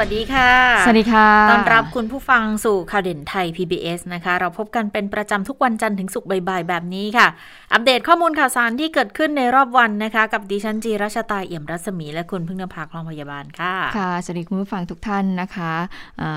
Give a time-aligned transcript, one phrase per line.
[0.00, 0.50] วัสดีค่ะ
[0.84, 7.28] สวัสดีค่ะ ต้อนรับคุณผู้ฟังสู่ข่าวเด่นไทย PBS นะคะ เราพบกันเป็นประจำทุกวันจันทร์ถึงศุกร์บ่ายๆ แบบนี้ค่ะ
[7.72, 15.72] อัปเดตข้อมูลข่าวสารที่เกิดขึ้นในรอบวันนะคะ กับดิฉันจีรัชตาเอี่ยมรัศมีและคุณพึ่งนภาคลองพยาบาลค่ะ ค่ะ สวัสดีคุณผู้ฟังทุกท่านนะคะ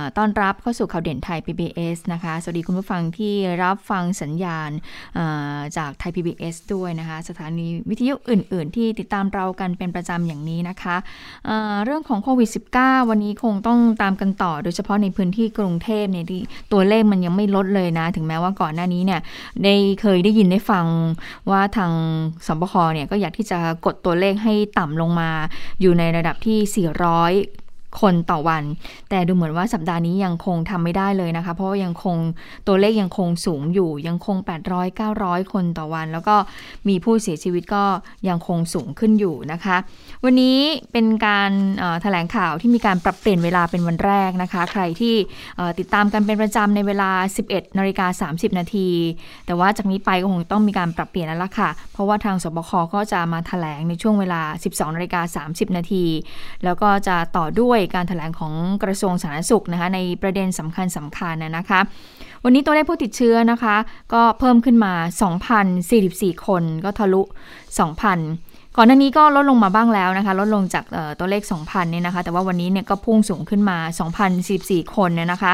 [0.04, 3.34] ะต้อนรับเข้าสู่ข่าวเด่นไทย PBS นะคะ สวัสดีคุณผู้ฟังที่
[3.64, 4.70] รับฟังสัญญาณ
[5.78, 12.50] จากไทย PBS ด้วยนะคะ สถานีวิทยุอื่น ๆ ที่ติดตามเรากันเป็นประจำอย่างนี้นะคะะเรื่องของโควิด
[12.80, 19.22] -19 วันนี้คงงต้องตามกันต่อ โดยเฉพาะในพื้นที่กรุงเทพเนี่ยที่ตัวเลขมันยังไม่ลดเลยนะ ถึงแม้ว่าก่อนหน้านี้เนี่ย
[19.64, 20.86] ได้เคยได้ยินได้ฟัง
[21.50, 21.92] ว่าทาง
[22.48, 25.30] สบคเนี่ยก็อยากที่จะกดตัวเลขให้ต่ำลงมา
[25.82, 27.69] อยู่ในระดับที่ 400
[28.02, 28.64] คนต่อวัน
[29.10, 32.18] แต่ดูเหมือนว่าสัปดาห์นี้ยังคงทำไม่ได้เลยนะคะ เพราะว่ายังคง
[32.68, 34.38] ตัวเลขยังคงสูงอยู่ ยังคง
[34.70, 36.36] 800 900 คนต่อวัน แล้วก็
[36.88, 37.84] มีผู้เสียชีวิตก็
[38.30, 39.78] ยังคงสูงขึ้นอยู่นะคะ
[40.26, 40.58] วันนี้
[40.92, 41.52] เป็นการ
[42.02, 45.16] แถลงข่าวที่มีการปรับเปลี่ยนเวลาเป็นวันแรกนะคะ ใครที่
[45.80, 47.12] ติดตามกันเป็นประจำในเวลา
[47.46, 48.90] 11นาฬิกา30 นาที
[49.46, 56.06] แต่ว่าจากนี้ไปก็คงต้องมีการปรับเปลี่ยนแล้วล่ะค่ะ เพราะว่าทางสบคก็จะมาแถลงในช่วงเวลา 12นาฬิกา30 นาที
[56.64, 61.80] แล้วก็จะต่อด้วยการถแถลงของกระทรวงสาธารณสุขนะคะในประเด็นสำคัญสำคัญนะคะ
[62.44, 63.76] วันนี้ตัวเลขผู้ติดเชื้อนะคะ
[64.14, 64.94] ก็เพิ่มขึ้นมา
[65.70, 70.86] 2,044 คนก็ทะลุ 2,000 ก่อนหน้านี้ก็ลดลงมาบ้างแล้วนะคะ ลดลงจาก
[71.20, 73.78] ตัวเลข 2,000เนี่ยนะคะ แต่ว่าวันนี้เนี่ยก็พุ่งสูงขึ้นมา
[74.38, 75.54] 2,044 คนเนี่ยนะคะ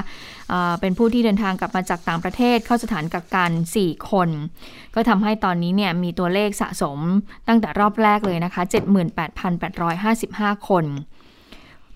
[0.80, 4.30] เป็นผู้ที่เดินทางกลับมาจากต่างประเทศเข้าสถานกักกัน 4 คน
[4.96, 7.00] ก็ทำให้ตอนนี้เนี่ยมีตัวเลขสะสม
[7.48, 8.62] ตั้งแต่รอบแรกเลยนะคะ
[10.06, 10.86] 78,855 คน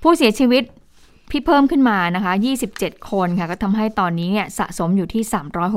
[0.02, 0.64] ผู้เสียชีวิต
[1.33, 2.33] พี่เพิ่มขึ้นมานะคะ
[2.72, 5.23] 27 คนค่ะ ก็ทำให้ตอนนี้เนี่ยสะสมอยู่ที่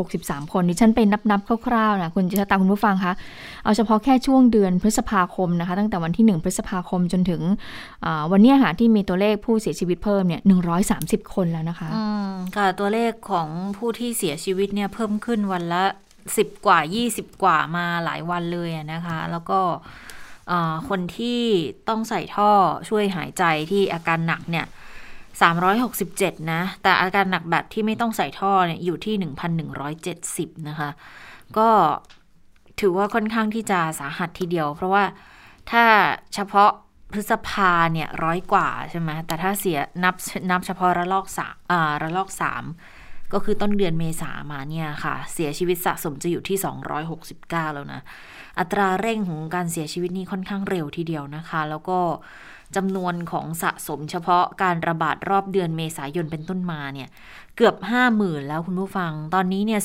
[0.01, 3.13] 363 คนดิฉันเป็นนับๆคร่าวๆนะคุณจิตตาคุณผู้ฟังคะ
[3.65, 7.43] เอาเฉพาะแค่ช่วงเดือนพฤษภาคมนะคะ ตั้งแต่วันที่ 1 พฤษภาคมจนถึง
[8.33, 10.41] วันนี้หาที่มีตัวเลขผู้เสียชีวิตเพิ่มเนี่ย
[10.89, 15.83] 130 คนแล้วนะคะอืมค่ะตัวเลขของผู้ที่เสียชีวิตเนี่ยเพิ่มขึ้นวันละ
[16.25, 16.79] 10 กว่า
[17.11, 19.61] 20 กว่ามาหลายวันเลยนะคะ แล้วก็
[20.89, 21.43] คนที่
[21.89, 22.51] ต้องใส่ท่อ
[22.89, 24.67] ช่วยหายใจที่อาการหนักเนี่ย
[25.59, 29.15] 367 นะ แต่อาการหนักแบบที่ไม่ต้องใส่ท่อเนี่ยอยู่ที่
[29.93, 30.91] 1,170 นะคะ
[31.59, 31.69] ก็
[32.81, 35.05] ถือว่าค่อนข้างที่จะสาหัสทีเดียว เพราะว่า
[35.71, 35.85] ถ้า
[36.35, 36.71] เฉพาะ
[37.13, 40.15] พฤษภาเนี่ยร้อยกว่าใช่ไหมแต่ถ้าเสียนับ
[40.51, 41.57] นับเฉพาะระลอกสาม
[42.03, 42.65] ระลอกสาม
[43.33, 46.59] ก็คือต้นเดือนเมษามาเนี่ยค่ะ เสียชีวิตสะสมจะอยู่ที่
[47.17, 48.01] 269 แล้วนะ
[48.59, 51.99] อัตราเร่งของการเสียชีวิตนี่ค่อนข้างเร็วทีเดียวนะคะ แล้วก็
[52.77, 57.09] จำนวนของสะสมเฉพาะการระบาดรอบเดือนเมษายนเป็นต้นมาเนี่ย
[57.57, 57.77] เกือบ
[58.13, 59.81] 50,000 แล้วคุณผู้ฟัง ตอนนี้เนี่ย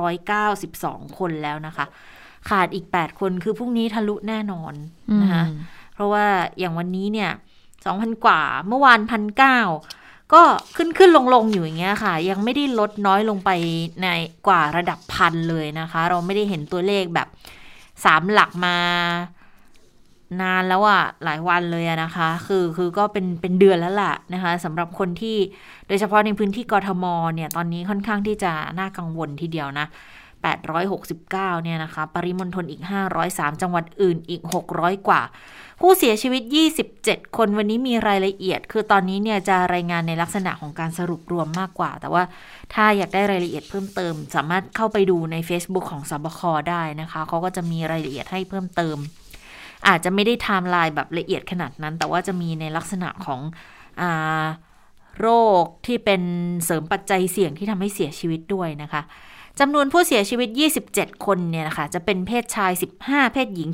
[0.00, 1.86] 49,992 คนแล้วนะคะ
[2.48, 4.74] ขาดอีก 8 คนคือพรุ่งนี้ทะลุแน่นอน
[5.22, 5.44] นะคะ
[5.94, 6.26] เพราะว่า
[6.58, 7.30] อย่างวันนี้เนี่ย
[7.96, 10.01] 2,000 กว่า เมื่อวาน 1 9 0 0
[10.32, 10.42] ก็
[10.76, 13.50] ขึ้นขึ้นลงลงอยู่อย่างเงี้ยค่ะ ยังไม่ได้ลดน้อยลงไป
[14.02, 14.06] ใน
[14.46, 17.28] กว่าระดับพันเลยนะคะ เราไม่ได้เห็นตัวเลขแบบ
[18.04, 18.76] สามหลักมา
[20.42, 25.36] นานแล้วอะหลายวันเลยนะคะ คือคือก็เป็นเป็นเดือนแล้วล่ะนะคะสำหรับคนที่
[25.88, 27.04] โดยเฉพาะในพื้นที่กรทม
[27.34, 29.86] เนี่ยตอนนี้ค่อนข้างที่จะน่ากังวลทีเดียวนะ
[30.50, 31.30] 869
[31.62, 32.82] เนี่ยนะคะ ปริมณฑลอีก
[33.22, 34.42] 503 จังหวัดอื่นอีก
[34.74, 35.22] 600 กว่า
[35.80, 36.42] ผู้เสียชีวิต
[36.88, 42.22] 27 คนวันนี้มีรายละเอียด คือตอนนี้เนี่ยจะรายงานในลักษณะของการสรุปรวมมากกว่า แต่ว่า
[42.74, 48.96] ถ้าอยากได้รายละเอียดเพิ่มเติม สามารถเข้าไปดูใน Facebook ของสบคได้นะคะ เขาก็จะมีรายละเอียดให้เพิ่มเติม
[49.88, 53.40] อาจจะไม่ได้ไทม์ไลน์แบบละเอียดขนาดนั้น แต่ว่าจะมีในลักษณะของ
[54.00, 54.02] อ
[55.20, 55.28] โร
[55.62, 56.22] คที่เป็น
[56.64, 59.02] เสริมปัจจัยเสี่ยงที่ทำให้เสียชีวิตด้วยนะคะ
[59.60, 60.48] จำนวนผู้เสียชีวิต
[60.86, 63.68] 27 คนเนี่ยนะคะจะเป็นเพศชาย 15 เพศหญิง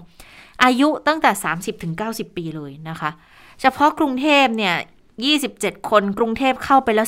[0.00, 3.10] 12 อายุตั้งแต่ 30 ถึง 90 ปีเลยนะคะ
[3.60, 4.74] เฉพาะกรุงเทพเนี่ย
[5.32, 7.06] 27 คนกรุงเทพเข้าไปแล้ว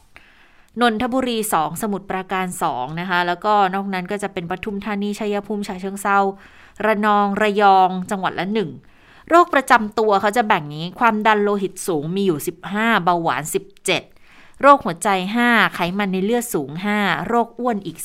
[0.00, 6.18] 18นนทบุรี 2 สมุทรปราการ 2 นะคะ แล้วก็นอกนั้นก็จะเป็นปทุมธานีชัยภูมิฉะเชิงเซา
[6.86, 8.46] ระนองระยองจังหวัดละ
[8.88, 12.38] 1 โรคประจำตัวเขาจะแบ่งนี้ความดันโลหิตสูงมีอยู่
[12.72, 13.42] 15 เบาหวาน
[13.84, 14.15] 17
[14.60, 15.08] โรคหัวใจ
[15.44, 16.70] 5 ไขมันในเลือดสูง
[17.00, 17.98] 5 โรคอ้วนอีก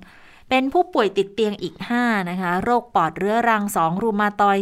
[0.00, 4.58] 2 เป็นผู้ป่วยติดเตียงอีก 5 นะคะ โรคปอดเรื้อรัง 2 รูมาตอย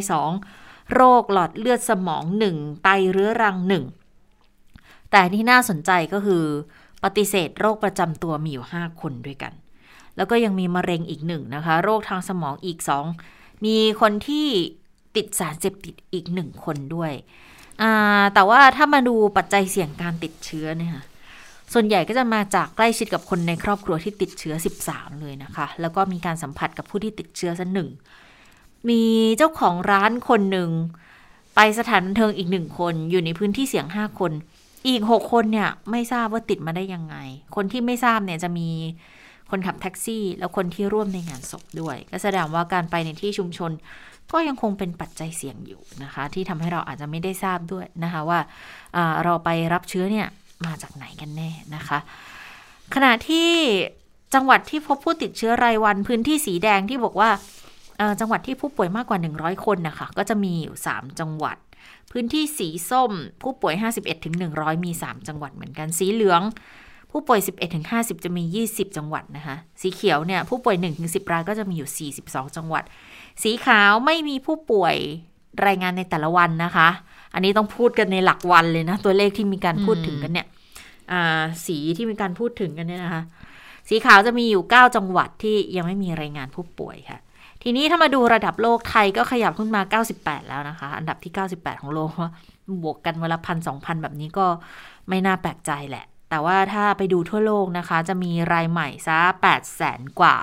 [0.47, 3.57] 2 โรคหลอดเลือดสมอง 1 ไตเรื้อรัง
[4.35, 6.45] 1 แต่ที่น่าสนใจก็คือ
[7.05, 9.53] ปฏิเสธโรคประจำตัวมีอยู่ 5 คนด้วยกัน
[10.17, 12.79] แล้วก็ยังมีมะเร็งอีกหนึ่งนะคะ โรคทางสมองอีก
[13.23, 14.47] 2 มีคนที่
[15.17, 17.13] ติดสารเสพติดอีกหนึ่งคนด้วย
[18.35, 20.95] แต่ว่าถ้ามาดูปัจจัยเสี่ยงการติดเชื้อเนี่ย
[21.73, 24.55] ส่วนใหญ่ก็จะมาจากใกล้ชิดกับคนในครอบครัวที่ติดเชื้อ
[24.87, 27.89] 13 เลยนะคะ แล้วก็มีการสัมผัสกับผู้ที่ติดเชื้อสักหนึ่ง
[28.89, 29.03] มี
[29.39, 30.71] เจ้าของร้านคนหนึ่ง
[31.55, 34.33] ไปสถานบันเทิงอีกหนึ่งคน อยู่ในพื้นที่เสี่ยง 5 คน
[34.89, 37.17] อีก 6 คนเนี่ยไม่ทราบว่าติดมาได้ยังไง
[37.57, 38.69] คนที่ไม่ทราบเนี่ยจะมี
[39.51, 43.71] คนขับแท็กซี่ แล้วคนที่ร่วมในงานศพด้วย ก็แสดงว่าการไปในที่ชุมชน
[44.33, 48.39] ก็ยังคงเป็นปัจจัยเสี่ยงอยู่นะคะ ที่ทำให้เราอาจจะไม่ได้ทราบด้วยนะคะว่า
[49.25, 50.29] เราไปรับเชื้อเนี่ย
[50.65, 51.99] มาจากไหนกันแน่นะคะ
[52.95, 53.51] ขณะที่
[54.35, 57.31] จังหวัดที่พบผู้ติดเชื้อรายวันพื้นที่สีแดงที่บอกว่า
[58.21, 61.57] จังหวัดที่ผู้ป่วยมากกว่า 100 คนนะคะก็จะมีอยู่ 3 จังหวัด
[62.13, 63.13] พื้นที่สีส้ม
[63.43, 66.43] ผู้ป่วย 51ถึง100มี 3 จังหวัดเหมือนกันสีเหลือง
[67.11, 72.85] ผู้ป่วย 11ถึง50จะมี 20 จังหวัดนะคะสีเขียวเนี่ยผู้ป่วย1ถึง10รายก็จะมีอยู่ 42 จังหวัด
[73.43, 74.97] สีขาวไม่มีผู้ป่วย
[75.67, 76.89] รายงานในแต่ละวันนะคะ
[77.37, 80.47] อันนี้ต้องพูดกันในหลักวันเลยนะ ตัวเลขที่มีการพูดถึงกันเนี่ย
[81.67, 83.23] สีที่มีการพูดถึงกันเนี่ยนะคะ
[83.89, 87.19] สีขาวจะมีอยู่ 9 จังหวัดที่ยังไม่มีรายงานผู้ป่วยค่ะ
[87.63, 89.83] ทีนี้ถ้ามาดูระดับโลกไทยก็ขยับขึ้นมา
[90.15, 92.11] 98 แล้วนะคะ อันดับที่ 98 ของโลก
[92.83, 94.47] บวกกันวันละพันสองพันแบบนี้ก็
[95.09, 99.19] ไม่น่าแปลกใจแหละ แต่ว่าถ้าไปดูทั่วโลกนะคะ จะมีรายใหม่ซะ
[99.49, 100.37] 8แสนกว่า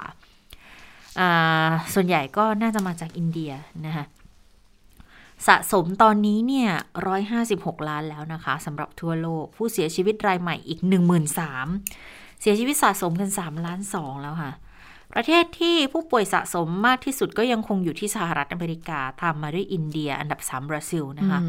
[1.94, 3.52] ส่วนใหญ่ก็น่าจะมาจากอินเดีย
[3.86, 4.06] นะคะ
[5.48, 6.70] สะสมตอนนี้เนี่ย
[7.30, 10.80] 156 ล้านแล้วนะคะสำหรับทั่วโลก ผู้เสียชีวิตรายใหม่อีก
[11.62, 14.52] 13,000เสียชีวิตสะสมกัน 3 ล้าน 2 แล้วค่ะ
[15.16, 21.40] ประเทศที่ผู้ป่วยสะสมมากที่สุดก็ยังคงอยู่ที่สหรัฐอเมริกาตามมาด้วยอินเดีย อันดับ 3 บราซิลนะคะ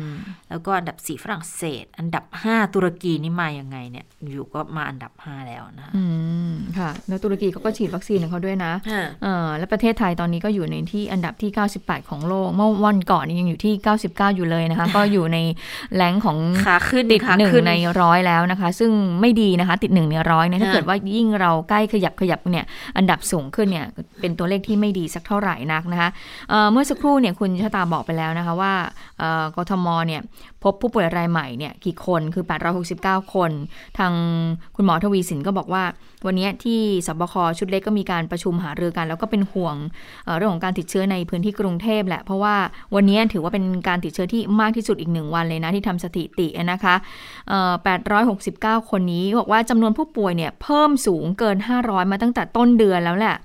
[0.50, 6.04] แล้วก็อันดับ 4 ฝรั่งเศส อันดับ 5 ตุรกีนี่มาอย่างไงเนี่ยอยู่ก็มาอันดับ 5 แล้วนะอื
[6.50, 8.72] มค่ะ แล้วตุรกีเขาก็ฉีดวัคซีนของเขาด้วยนะ
[9.22, 11.50] เออแล้วประเทศไทยตอนนี้ก็อยู่ในที่อันดับที่
[11.80, 13.74] 98 ของโลก เมื่อวันก่อนยังอยู่ที่
[14.04, 15.38] 99 อยู่เลยนะคะ ก็อยู่ใน
[15.94, 18.90] แหลงของขาขึ้นติดหนึ่งในร้อยแล้วนะคะ ซึ่ง
[19.20, 22.64] ไม่ดีนะคะ ติดหนึ่งในร้อยเนี่ยถ้าเกิดว่ายิ่งเราใกล้ขยับขยับเนี่ย
[22.96, 23.86] อันดับสูงขึ้นเนี่ย
[24.20, 26.10] เป็นตัวเลขที่ไม่ดีสักเท่าไหร่นักนะคะ
[26.50, 28.72] เเมื่อสักครู่เนี่ยคุณชะตาบอกไปแล้วนะคะว่า
[29.56, 30.20] กทมเนี่ย
[30.62, 32.44] พบผู้ป่วยรายใหม่เนี่ยกี่คนคือ
[32.88, 33.50] 869 คน
[33.98, 34.12] ทาง
[34.76, 35.84] คุณหมอทวีสินก็บอกว่า
[36.26, 39.76] วันนี้ที่สบคชุดเล็กก็มีการประชุมหารือกัน แล้วก็เป็นห่วง
[40.36, 42.54] เรื่องของการติดเชื้อในพื้นที่กรุงเทพแหละ เพราะว่า
[42.94, 46.94] วันนี้ถือว่าเป็นการติดเชื้อที่มากที่สุดอีกหนึ่งวันเลยนะที่ทำสถิตินะคะ
[48.12, 53.36] 869 คนนี้บอกว่าจำนวนผู้ป่วยเนี่ยเพิ่มสูงเกิน 500 มาตั้งแต่ต้นเดือนแล้วแหละ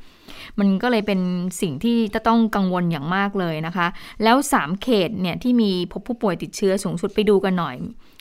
[0.59, 1.19] มันก็เลยเป็น
[1.61, 3.87] สิ่งที่จะต้องกังวลอย่างมากเลยนะคะ
[4.23, 7.75] แล้ว 3 เขตเนี่ยที่มีพบผู้ป่วยติดเชื้อสูงสุดไปดูกันหน่อย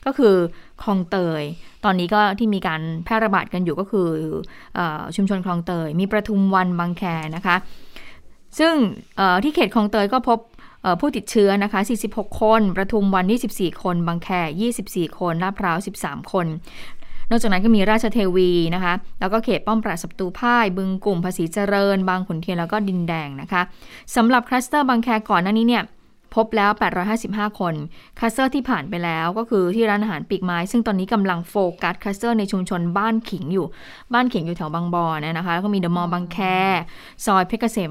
[0.06, 0.34] ก็คือ
[0.82, 1.42] คลองเตย
[1.84, 4.08] ตอนนี้ก็ที่มีการแพร่ระบาดกันอยู่ก็คือ
[4.78, 4.80] อ
[5.16, 7.02] ชุมชนคลองเตย มีประทุมวันบางแค
[7.36, 7.56] นะคะ
[8.58, 8.74] ซึ่ง
[9.42, 10.38] ที่เขตคลองเตยก็พบ
[11.00, 11.80] ผู้ติดเชื้อนะคะ
[12.10, 14.28] 46 คน ประทุมวัน 24 คน บางแค
[14.74, 16.46] 24 คน ลาดพร้าว 13 คน
[17.30, 23.62] นอกจากนั้นก็มีราชเทวีนะคะ แล้วก็เขตป้อมปราบศัตรูพ่าย บึงกุ่มภาษีเจริญ บางขุนเทียนแล้วก็ดินแดงนะคะ
[24.16, 25.84] สำหรับคลัสเตอร์บางแคก่อนหน้านี้เนี่ย
[26.36, 26.70] พบแล้ว
[27.14, 27.74] 855 คน
[28.18, 33.66] คลัสเตอร์ที่ผ่านไปแล้วก็คือที่ร้านอาหารปีกไม้ ซึ่งตอนนี้กำลังโฟกัสคลัสเตอร์ในชุมชนบ้านขิงอยู่
[34.14, 36.38] บ้านขิงอยู่แถวบางบอนนะคะ แล้วก็มีเดอะมอลล์บางแค
[37.26, 37.90] ซอยเพชรเกษม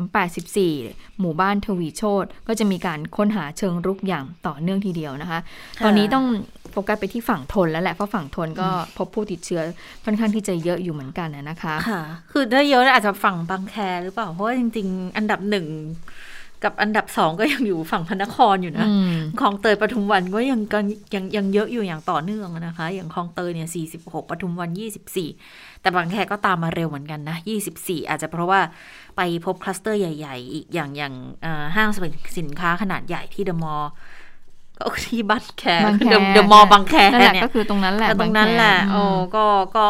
[0.60, 5.40] 84 หมู่บ้านทวีโชตก็จะมีการค้นหาเชิงรุกอย่างต่อเนื่องทีเดียวนะคะ
[5.84, 6.26] ตอนนี้ต้อง
[6.57, 8.68] โฟกัสไปที่ฝั่งทนแล้วแหละเพราะฝั่งทนก็
[8.98, 9.62] พบผู้ติดเชื้อ
[10.06, 15.66] ค่อนข้างที่จะเยอะอยู่เหมือนกันนะคะค่ะ คือถ้าเยอะอาจจะฝั่งบางแคหรือเปล่าเพราะว่าจริง ๆ อันดับหนึ่ง
[16.64, 18.88] กับอันดับสองก็ยังอยู่ฝั่งพระนครอยู่นะ
[19.40, 20.60] คลองเตยปทุมวันก็ยัง
[21.14, 25.30] ยังยังเยอะอยู่อย่างต่อเนื่องนะคะ อย่างคลองเตยเนี่ยสี่สิบหกปทุมวันยี่สิบสี่
[25.82, 28.60] แต่บางแคก็ตามมาเร็วเหมือนกันนะยี่สิบสี่อาจจะเพราะว่า
[29.18, 31.14] ไปพบคลัสเตอร์ใหญ่ ๆ อีกอย่างอย่าง
[31.76, 33.92] ห้างสรรพสินค้าขนาดใหญ่ที่เดอะมอลล์
[34.80, 35.64] ก็ที่บางแค
[36.10, 39.04] เดอะมอลล์บางแคเนี่ยก็คือตรงนั้นแหละตรงนั้นแหละโอ้
[39.36, 39.46] ก็
[39.78, 39.88] ก็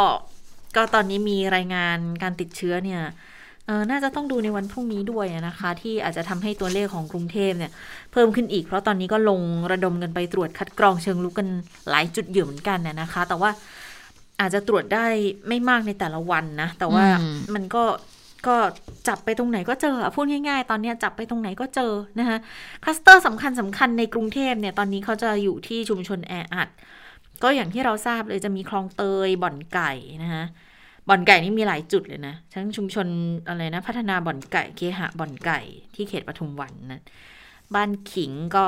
[0.75, 3.01] ก็ตอนนี้มีรายงานการติดเชื้อเนี่ย
[3.65, 7.71] เออน่าจะต้องดูในวันพรุ่งนี้ด้วยนะคะ ที่อาจจะทำให้ตัวเลขของกรุงเทพเนี่ย
[8.11, 9.41] เพิ่มขึ้นอีก เพราะตอนนี้ก็ลง
[9.71, 11.47] ระดมกันไปตรวจคัดกรองเชิงรุกกัน
[11.89, 13.49] หลายจุดอยู่เหมือนกันนะคะ แต่ว่า
[14.41, 15.05] อาจจะตรวจได้
[15.47, 17.05] ไม่มากในแต่ละวันนะ แต่ว่า
[17.53, 17.83] มันก็
[18.47, 18.55] ก็
[19.07, 22.37] จับไปตรงไหนก็เจอพูดง่ายๆ ตอนนี้จับไปตรงไหนก็เจอนะคะ
[22.83, 26.69] คลัสเตอร์สำคัญสำคัญในกรุงเทพเนี่ยตอนนี้เขาจะอยู่ที่ชุมชนแออัด
[27.43, 29.91] ก็อย่างที่เราทราบเลยจะมีคลองเตยบ่อนไก่
[30.23, 30.43] นะคะ
[31.09, 33.07] บ่อนไก่นี่มีหลายจุดเลยนะ ทั้งชุมชน
[33.47, 35.59] อะไรนะ พัฒนาบ่อนไก่เคหะบ่อนไก่
[35.95, 37.01] ที่เขตปทุมวันนะ
[37.75, 38.65] บ้านขิงก็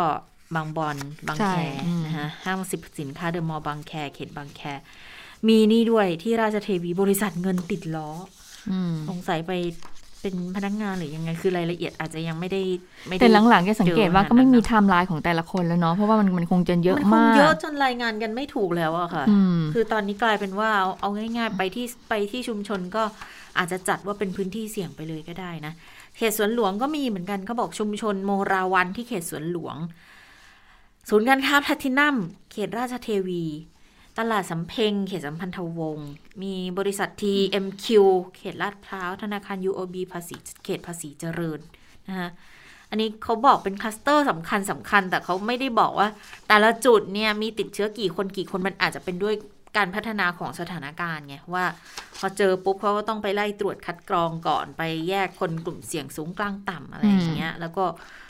[0.55, 1.57] บางบอนบางแค
[2.05, 4.61] นะคะห้างสรรพสินค้าเดอะมอลล์บางแคเขตบางแค
[5.47, 8.09] มีนี่ด้วยที่ราชเทวีบริษัทเงินติดล้อ
[9.09, 9.51] สงสัยไป
[10.21, 12.61] เป็นพนักงานหรือยังไงคือรายละเอียดอาจจะยังไม่ได้
[13.07, 23.03] ไม่ได้แต่หลังๆแกสังเกตว่าก็ไม่มีเจอไทม์ไลน์ของแต่ละคนแล้วเนาะเพราะว่ามันมันคงจะเยอะมันคงมากเยอะจนรายงานกันไม่ถูกแล้วอะค่ะอืมคือตอนนี้กลายเป็นว่าเอาเอาง่าย ๆ ไปที่ไปที่ชุมชนก็
[23.57, 25.73] อาจจะจัดว่าเป็นพื้นที่เสี่ยงไปเลยก็ได้นะ
[26.17, 29.75] เขตสวนหลวงก็มีเหมือนกันเขาบอกชุมชนโมราวันที่เขตสวนหลวง
[31.09, 32.15] ศูนย์การค้าแพลทินัม
[32.51, 33.43] เขตราชเทวี
[34.19, 36.09] ตลาดสำเพ็งเขตสัมพันธวงศ์
[36.43, 37.85] มีบริษัท TMQ
[38.35, 41.59] เขตลาดพร้าว ธนาคาร UOB ภาษีเขตภาษีเจริญ
[42.07, 42.29] นะคะ
[42.89, 46.07] อันนี้เขาบอกเป็นคลัสเตอร์สำคัญสำคัญ แต่เขาไม่ได้บอกว่า
[46.47, 49.35] แต่ละจุดเนี่ยมีติดเชื้อกี่คนกี่คนมันอาจจะเป็นด้วย
[49.77, 51.65] การพัฒนาของสถานการณ์ไงว่า
[52.19, 57.85] พอเจอปุ๊บเขาก็ต้องไปไล่ตรวจคัดกรองก่อนไปแยกคนกลุ่มเสี่ยงสูงกลางต่ำอะไรอย่างเงี้ย แล้วก็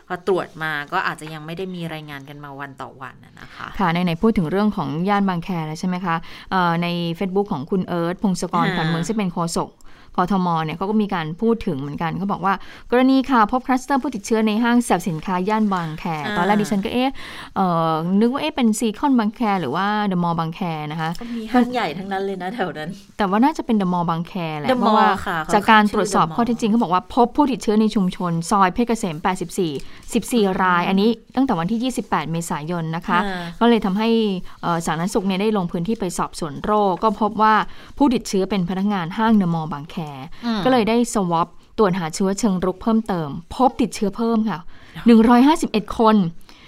[0.08, 6.16] พอตรวจมาก็อาจจะยังไม่ได้มีรายงานกันมาวันต่อวันนะนะคะค่ะในไหนๆพูดถึงเรื่องของย่านบางแคแล้วใช่ไหมคะ
[6.52, 6.88] เอ่อใน
[7.20, 9.70] Facebook ของคุณเอิร์ธพงศกรค่ะขวัญเมืองซึ่งเป็นโฆษก
[10.20, 12.54] กทมเนี่ยเขาก็มีการพูดถึงเหมือนกันเขาบอกว่า
[12.92, 16.04] กรณีค่ะพบคลัสเตอร์ผู้ติดเชื้อในห้างสรรพสินค้าย่านบางแค
[16.38, 17.12] ตอนแรกดิฉันก็เอ๊ะ
[17.56, 20.62] เอ่อนึกว่าเอ๊ะเป็นซีคอนบางแคหรือว่าเดอะมอลล์บางแค
[20.92, 29.16] นะคะก็มีห้างใหญ่ทั้งนั้นเลยนะแถวนั้น แต่ว่าน่าจะเป็นเดอะมอลล์บางแคแหละ The เพราะว่า Mall ค่ะเขาจากการขึ้นชื่อตรวจสอบ The Mall ข้อเท็จจริงเขาบอกว่าพบผู้ติดเชื้อในชุมชน ซอยเพชรเกษม
[29.86, 34.10] 84 14 ราย อันนี้ตั้งแต่วันที่ 28 เมษายนนะคะอ่าก็เลยทำให้
[34.62, 37.54] เอ่อสาธารณสุขเนี่ยได้ลงพื้นที่ไปสอบสวนโรค ก็พบว่า
[37.98, 39.96] ผู้ติดเชื้อเป็นพนักงานห้างเดอะมอลล์บางแค
[40.66, 41.48] ก็เลยได้สวอป
[41.78, 44.60] ตรวจหาเชื้อเชิงรุกเพิ่มเติม พบติดเชื้อเพิ่มค่ะ
[45.30, 46.18] 151 คน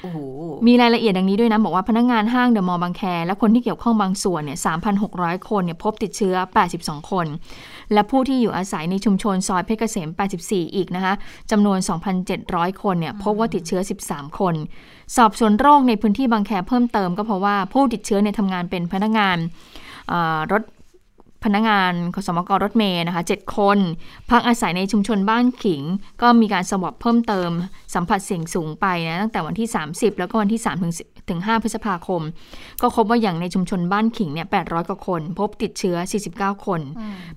[0.04, 0.20] โอ้โห
[0.68, 4.60] มีรายละเอียดดังนี้ด้วยนะ บอกว่าพนักงานห้างเดอะมอลล์บางแค และคนที่เกี่ยวข้องบางส่วนเนี่ย
[5.04, 6.36] 3,600 คนเนี่ยพบติดเชื้อ
[6.74, 7.26] 82 คน
[7.94, 10.10] และผู้ที่อยู่อาศัยในชุมชนซอยเพชรเกษม
[10.42, 11.14] 84 อีกนะคะ
[11.52, 11.78] จำนวน
[12.30, 14.56] 2,700 คนเนี่ยพบว่าติดเชื้อ 13 คน
[15.18, 19.38] สอบสวนโรคในพื้นที่บางแคเพิ่มเติมก็เพราะว่าผู้ติดเชื้อเนี่ยทำงานเป็นพนักงาน
[20.10, 20.64] เอ่อรถ
[21.44, 23.78] พนักงานขสมกรถเมย์นะคะ7คน
[24.30, 25.84] พักอาศัยในชุมชนบ้านขิง
[26.22, 27.50] ก็มีการ swab เพิ่มเติม
[27.96, 30.94] สัมผัสเสี่ยงสูงไปนะตั้งแต่วันที่ 30 แล้วก็วันที่3ถึง
[31.30, 32.22] ถึง 5 พฤษภาคม
[32.82, 35.98] ก็พบว่าอย่างในชุมชนบ้านขิงเนี่ย800 กว่าคน พบติดเชื้อ
[36.32, 36.82] 49 คน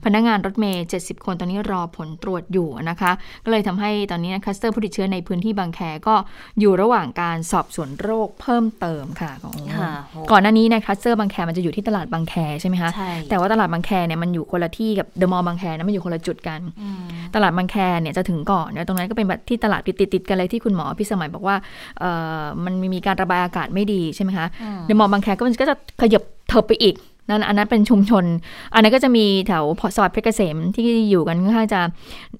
[0.04, 3.12] พนักงานรถเมล์ 70 คนตอนนี้รอผลตรวจอยู่นะคะ
[3.44, 6.14] ก็เลยทำให้ตอนนี้นะคลัสเตอร์ผู้ติดเชื้อในพื้นที่บางแคก็
[6.60, 9.92] อยู่ระหว่างการสอบสวนโรคเพิ่มเติมค่ะโอ้ค่ะ
[10.30, 17.02] ก่อนหน้านี้ในคลัสเตอร์บางแคมันจะอยู่ที่ตลาดบางแคใช่ไหมคะใช่แต่ว่าตลาดบางแคเนี่ยมันอยู่คนละที่กับเดอะมอลล์บางแคนะมันอยู่คนละจุดกันอืม
[17.34, 21.56] ตลาดบางแคเนี่ยจะถึงก่อนแล้วตรงนั้นก็เป็นแบบที่ตลาดติดติดๆกันเลยที่คุณหมอพี่สมัยบอกว่า
[22.00, 22.10] เอ่
[22.40, 26.94] อมันมีการระบายอากาศไม่ดีใช่ไหมคะอืมเดอะมอลล์บางแคก็มันก็จะขยับเถิบไปอีก
[27.28, 28.24] นั่นอันนั้นเป็นชุมชน
[28.74, 29.64] อันนั้นก็จะมีแถว
[29.96, 31.80] ซอยเพชรเกษมที่อยู่กันค่อนข้างจะ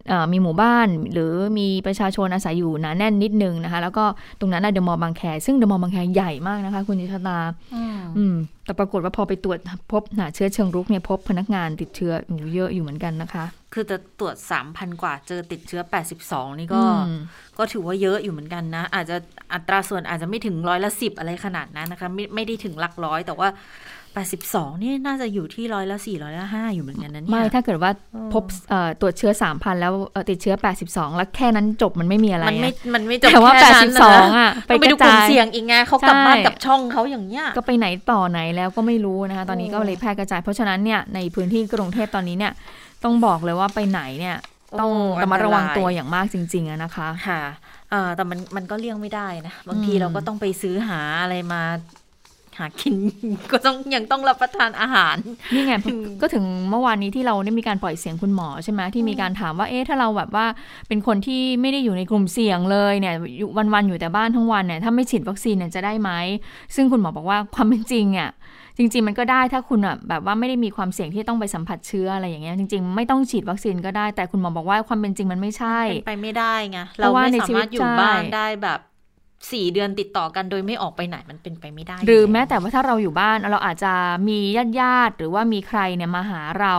[0.09, 4.05] เอ่อมีหมู่บ้าน หรือมีประชาชนอาศัยอยู่หนาแน่นนิดนึงนะคะ แล้วก็
[4.41, 7.39] ตรงนั้นน่ะเดอะมอลล์บางแคซึ่งเดอะมอลล์บางแคใหญ่มากนะคะ คุณจิตตา
[7.75, 9.59] อืมอืมแต่ปรากฏว่าพอไปตรวจ
[9.93, 14.37] พบหาเชื้อเชิงรุกเนี่ยพบพนักงานติดเชื้อโอ้โหเยอะอยู่เหมือนกันนะคะ คือจะตรวจ
[14.69, 15.83] 3,000 กว่าเจอติดเชื้อ
[16.21, 17.21] 82 นี่ก็อืม
[17.59, 19.17] ก็ถือว่าเยอะอยู่เหมือนกันนะ อาจจะ
[19.53, 23.49] อัตราส่วนอาจจะไม่ถึงร้อยละสิบอะไรขนาดนั้นนะคะ ไม่ไม่ได้ถึงหลักร้อยแต่ว่า
[24.23, 30.55] 82นี่น่าจะอยู่ที่ร้อยละสี่ร้อยละห้าอยู่เหมือนกันนะเนี่ยไม่ ถ้าเกิดว่าอืมพบเอ่อตรวจเชื้อ 3,000 แล้วเอ่อติดเชื้อ
[30.87, 42.53] 82 แล้วแค่นั้นจบมันไม่มีอะไร มันไม่อะมันไม่จบแต่ว่าแค่นั้นนะ82 อะต้องไปดูกลุ่มเสี่ยงอีกไงเขากลับใช่บ้านกับช่องเขาอย่างเงี้ยก็ไปไหนต่อไหนแล้วก็ไม่รู้นะคะ ตอนนี้ก็โอ้เลยแพร่กระจายเพราะฉะนั้นเนี่ยในพื้นที่กรุงเทพตอนนี้เนี่ย
[43.05, 44.37] ต้องบอกเลยว่าไปไหนเนี่ย
[44.81, 47.41] ต้องโระมัดระวังอันตายตัวอย่างมากจริงๆอะนะคะค่ะ
[47.91, 51.63] เอ่อแต่มันมันก็เลี่ยงไม่ได้นะ บางทีอืมเราก็ต้องไปซื้อหาอะไรมา
[52.59, 52.95] หากิน
[53.53, 55.17] ก็ต้องยังต้องรับประทานอาหาร
[55.55, 55.75] นี่ไง
[56.23, 60.47] ก็ถึงเมื่อวานนี้ที่เราได้มีการปล่อยเสียงคุณหมอใช่ไหมที่มีการถามว่าเอ๊ะถ้าเราแบบว่า
[60.89, 66.11] เป็นคนที่ไม่ได้อยู่ในกลุ่มเสี่ยงเลยเนี่ยอยู่วันๆอยู่แต่บ้านทั้งวันเนี่ยถ้าไม่ฉีดวัคซีนเนี่ยจะได้ไหม
[66.75, 68.31] ซึ่งคุณหมอบอกว่าความเป็นจริงอะ
[68.79, 78.81] จริง ๆ มันก็ได้ถ้าคุณอะแบบว่าไม่ได้มีความเสี่ยงที่ต้องไปสัมผัสเชื้ออะไรอย่างเงี้ยจริง ๆ ไม่ต้องฉีดวัคซีนก็ได้แต่คุณหมอบอกว่าความเป็นจริงมันไม่ใช่เป็นไปไม่ได้ไงเพเราราะว่าไม่ในสาชีวิมาตรถอยู่บ้านใช่ได้แบบ
[79.53, 83.93] สี่เดือนติดต่อกันโดยไม่ออกไปไหนมันเป็นไปไม่ได้ หรืออยู่ล้วแม้แต่ว่าถ้าเราอยู่บ้านเราอาจจะ
[84.29, 86.75] มีญาติญาติๆหรือว่ามีใครเนี่ยมาหาเรา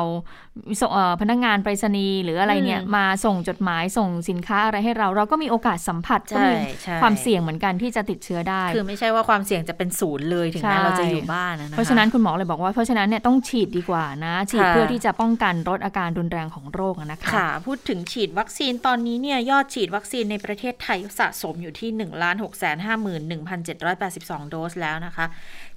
[0.81, 21.99] ส่งเอ่อพนักงานไปรษณีย์หรืออะไรเนี่ยอืมมาส่งจดหมายส่งสินค้าอะไรให้เรา เราก็มีโอกาสสัมผัสก็ใช่มีใช่ความเสี่ยงเหมือนกันที่จะติดเชื้อได้ คือไม่ใช่ว่าความเสี่ยงจะเป็นศูนย์เลยถึงแม้ใช่เราจะอยู่บ้านนะนะคะเพราะฉะนั้นคุณหมอเลยบอกว่าเพราะฉะนั้นเนี่ยต้องฉีดดีกว่านะ ฉีดค่ะเพื่อที่จะป้องกันลดอาการรุนแรงของโรคอะนะคะค่ะ พูดถึงฉีดวัคซีนตอนนี้เนี่ยยอดฉีดวัคซีนในประเทศไทยสะสมอยู่ที่1
[22.41, 25.25] 6 5 1 782โดสแล้วนะคะ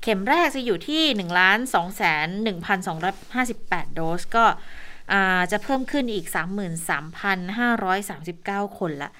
[0.02, 1.26] เข็มแรกจะอยู่ที่1 2 1
[3.26, 4.44] 258 โดส ก็
[5.52, 6.26] จะเพิ่มขึ้นอีก
[8.66, 9.10] 33,539 คนละ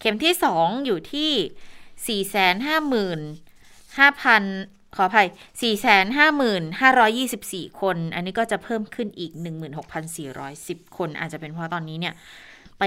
[0.00, 1.32] เข็มที่ 2 อยู่ที่
[2.36, 5.28] 455,500ขออภัย
[6.48, 9.32] 455,524 คน อันนี้ก็จะเพิ่มขึ้นอีก
[10.14, 12.14] 16,410 คน อาจจะเป็นเพราะตอนนี้เนี่ย
[12.78, 12.84] ไป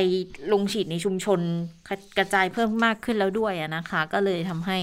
[0.54, 1.40] ลงฉีดในชุมชน
[2.18, 4.78] กระจายเพิ่มมากขึ้นแล้วด้วยนะคะ ก็เลยทำให้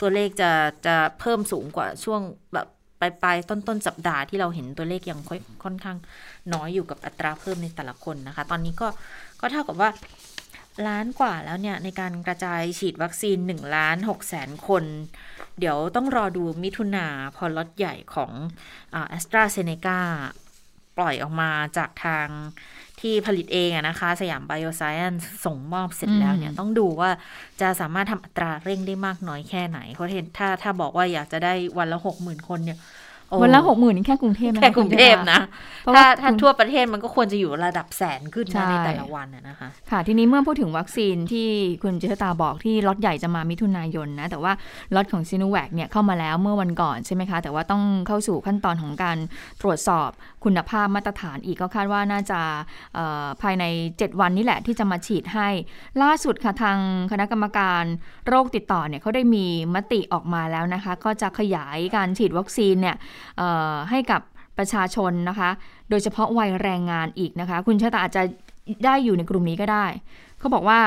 [0.00, 0.50] ตัวเลขจะ
[0.86, 2.20] จะเพิ่มสูงกว่าช่วง
[2.54, 2.66] แบบ
[3.00, 5.20] ปลายปลายต้นต้นสัปดาห์ที่เราเห็นตัวเลขยัง
[5.64, 5.98] ค่อนข้าง
[6.52, 8.88] น้อยอยู่กับอัตราเพิ่มในแต่ละคนนะคะ ตอนนี้ก็
[9.40, 9.90] ก็เท่ากับว่า
[10.86, 14.84] ล้านกว่าแล้วเนี่ย ในการกระจายฉีดวัคซีน1ล้าน6แสนคน
[15.58, 18.32] เดี๋ยวต้องรอดูมิถุนาพอล็อตใหญ่ของ
[19.08, 20.00] แอสตราเซเนกา
[20.96, 22.28] ปล่อยออกมาจากทาง
[23.02, 27.10] ที่ผลิตเองนะคะ สยามไบโอไซเอนซ์ส่งมอบเสร็จแล้วเนี่ยต้องดูว่า
[27.60, 32.78] จะสามารถทำอัตราเร่งได้มากน้อยแค่ไหน เพราะถ้าถ้าบอกว่าอยากจะได้วันละหกหมื่นคนเนี่ย
[33.40, 35.40] วันละหกหมื่นนี่แค่กรุงเทพแค่กรุงเทพนะ
[35.94, 41.48] ถ้าถ้าทั่วประเทศมันก็ควรจะอยู่ระดับแสนขึ้นในแต่ละวันนะคะ ค่ะ ทีนี้เมื่อพูดถึงวัคซีนที่
[41.82, 44.52] คุณเจษฎาบอกที่ล็อตใหญ่จะมามิถุนายนนะ แต่ว่า
[44.94, 49.16] ล็อตของซีโนแวคเนี่ยเข้ามาแล้วเมื่อวันก่อนใช่ไหมคะ แต่ว่าต้องเข้าสู่ขั้นตอนของการ
[49.62, 50.10] ตรวจสอบ
[50.44, 52.40] คุณภาพมาตรฐานอีกก็คาดว่าน่าจะ
[53.42, 55.48] ภายใน 7 วันนี้แหละที่จะมาฉีดให้
[56.02, 56.78] ล่าสุดค่ะทาง
[57.10, 57.84] คณะกรรมการ
[58.26, 62.96] โรคติดต่อเนี่ยเขาได้มีมติออกมาแล้วนะคะ ก็จะขยายการฉีดวัคซีนเนี่ย
[63.90, 64.20] ให้กับ
[64.58, 65.50] ประชาชนนะคะ
[65.90, 68.22] โดยเฉพาะวัยแรงงานอีกนะคะ คุณเจษฎาอาจจะ
[68.84, 69.86] ได้อยู่ในกลุ่มนี้ก็ได้
[70.38, 70.80] เขาบอกว่า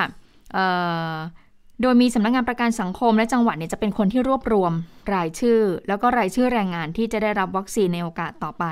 [1.81, 4.73] โดยมีสำนักงงานประกันสังคมและจังหวัดเนี่ยจะเป็นคนที่รวบรวม
[5.13, 8.65] รายชื่อ แล้วก็รายชื่อแรงงานที่จะได้รับวัคซีนในโอกาสต่อไป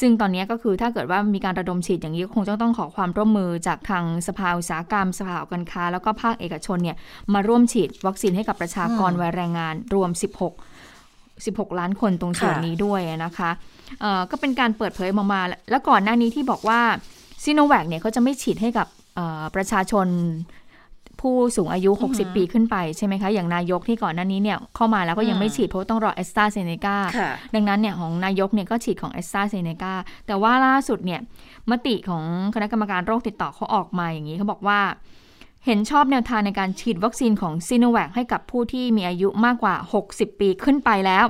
[0.00, 6.96] ซึ่งตอนนี้ก็คือถ้าเกิดว่ามีการระดมฉีดอย่างนี้คงจะต้องขอความร่วมมือจากทางสภาอุตสาหกรรม สภาอการค้า แล้วก็ภาคเอกชนเนี่ย
[7.34, 10.10] มาร่วมฉีดวัคซีนให้กับประชากรวัยแรงงานรวม
[10.42, 10.71] 16
[11.50, 13.50] 16 ล้านคนตรงส่วนนี้ด้วยนะคะ
[14.30, 16.80] ก็เป็นการเปิดเผยมามา แล้วก่อนหน้านี้ที่บอกว่า
[17.42, 18.86] ซีโนแวคเนี่ยเขาจะไม่ฉีดให้กับ
[19.54, 20.06] ประชาชน
[21.20, 26.96] ผู้สูงอายุ 60 ปีขึ้นไปใช่ไหมคะ อย่างนายกที่ก่อนหน้านี้เนี่ยเข้ามาแล้วก็ยังไม่ฉีดเพราะต้องรอแอสตราเซเนกา
[27.54, 29.92] ดังนั้นเนี่ยของนายกเนี่ยก็ฉีดของแอสตราเซเนกา
[30.26, 31.20] แต่ว่าล่าสุดเนี่ย
[31.70, 34.80] มติของคณะกรรมการโรคติดต่อเขาออกมาอย่างนี้เขาบอกว่า
[35.66, 39.74] เห็นชอบแนวทางในการฉีดวัคซีนของซีโนแวคให้กับผู้ที่มีอายุมากกว่า
[40.08, 41.26] 60 ปีขึ้นไปแล้ว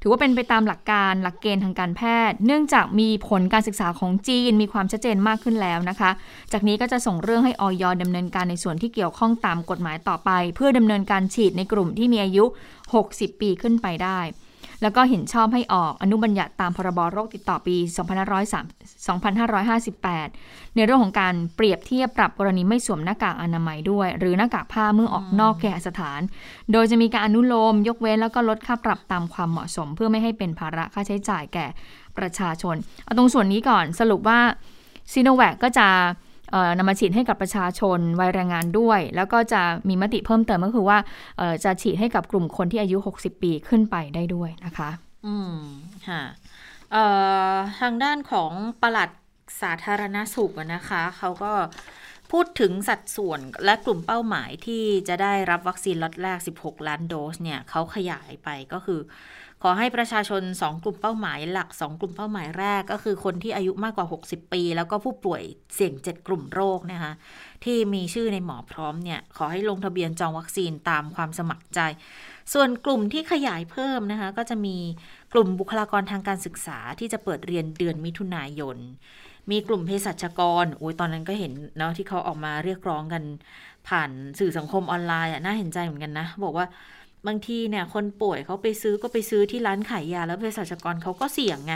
[0.00, 6.10] ถือว่าเป็นไปตามหลักการหลักเกณฑ์ทางการแพทย์ เนื่องจากมีผลการศึกษาของจีนมีความชัดเจนมากขึ้นแล้วนะคะ
[6.52, 12.44] จากนี้ก็จะส่งเรื่องให้ออยดำเนินการในส่วนที่เกี่ยวข้องตามกฎหมายต่อไป เพื่อดำเนินการฉีดในกลุ่มที่มีอายุ
[12.92, 14.20] 60 ปีขึ้นไปได้
[14.84, 17.76] แล้วก็เห็นชอบให้ออกอนุบัญญัติตามพรบโรคติดต่อปี
[19.46, 26.20] 2558 ในเรื่องของการเปรียบเทียบปรับกรณีไม่สวมหน้ากากอนามัยด้วย หรือหน้ากากผ้าเมื่อออกนอกแก่สถาน
[26.72, 31.66] โดยจะมีการอนุโลมยกเว้นแล้วก็ลดค่าปรับตามความเหมาะสม เพื่อไม่ให้เป็นภาระค่าใช้จ่ายแก่
[32.18, 34.40] ประชาชน เอาตรงส่วนนี้ก่อนสรุปว่า
[35.12, 35.88] ซีโนแวคก็จะ
[36.78, 40.98] นำมาฉีดให้กับประชาชนวัยแรงงานด้วย แล้วก็จะมีมติเพิ่มเติมก็คือว่า
[41.64, 44.90] จะฉีดให้กับกลุ่มคนที่อายุ 60 ปีขึ้นไปได้ด้วยนะคะ
[45.26, 45.56] อืม
[46.08, 46.22] ค่ะ
[47.80, 49.10] ทางด้านของปลัด
[49.62, 51.52] สาธารณสุขนะคะ เขาก็
[52.32, 59.00] พูดถึงสัดส่วนและกลุ่มเป้าหมายที่จะได้รับวัคซีนล็อตแรก 16 ล้านโดสเนี่ยเขาขยายไปก็คือ
[59.66, 65.42] ขอให้ประชาชน 2 กลุ่มเป้าหมายหลัก 2 กลุ่มเป้าหมายแรก ก็คือคนที่อายุมากกว่า 60 ปี แล้วก็ผู้ป่วย
[65.74, 67.12] เสี่ยง 7 กลุ่มโรคนะคะ
[67.64, 71.80] ที่มีชื่อในหมอพร้อมเนี่ยขอให้ลงทะเบียนจองวัคซีนตามความสมัครใจ
[72.52, 74.76] ส่วนกลุ่มที่ขยายเพิ่มนะคะก็จะมี
[75.32, 78.76] กลุ่มบุคลากรทางการศึกษาที่จะเปิดเรียนเดือนมิถุนายน
[79.50, 83.22] มีกลุ่มเภสัชกรโอ้ยตอนนั้นก็เห็นเนาะที่เขาออกมาเรียกร้องกัน
[83.88, 86.66] ผ่านสื่อสังคมออนไลน์อะน่าเห็นใจเหมือนกันนะ บอกว่า
[87.26, 91.74] บางทีเนี่ยคนป่วยเขาไปซื้อก็ไปซื้อที่ร้านขายยา แล้วเภสัชกรเขาก็เสี่ยงไง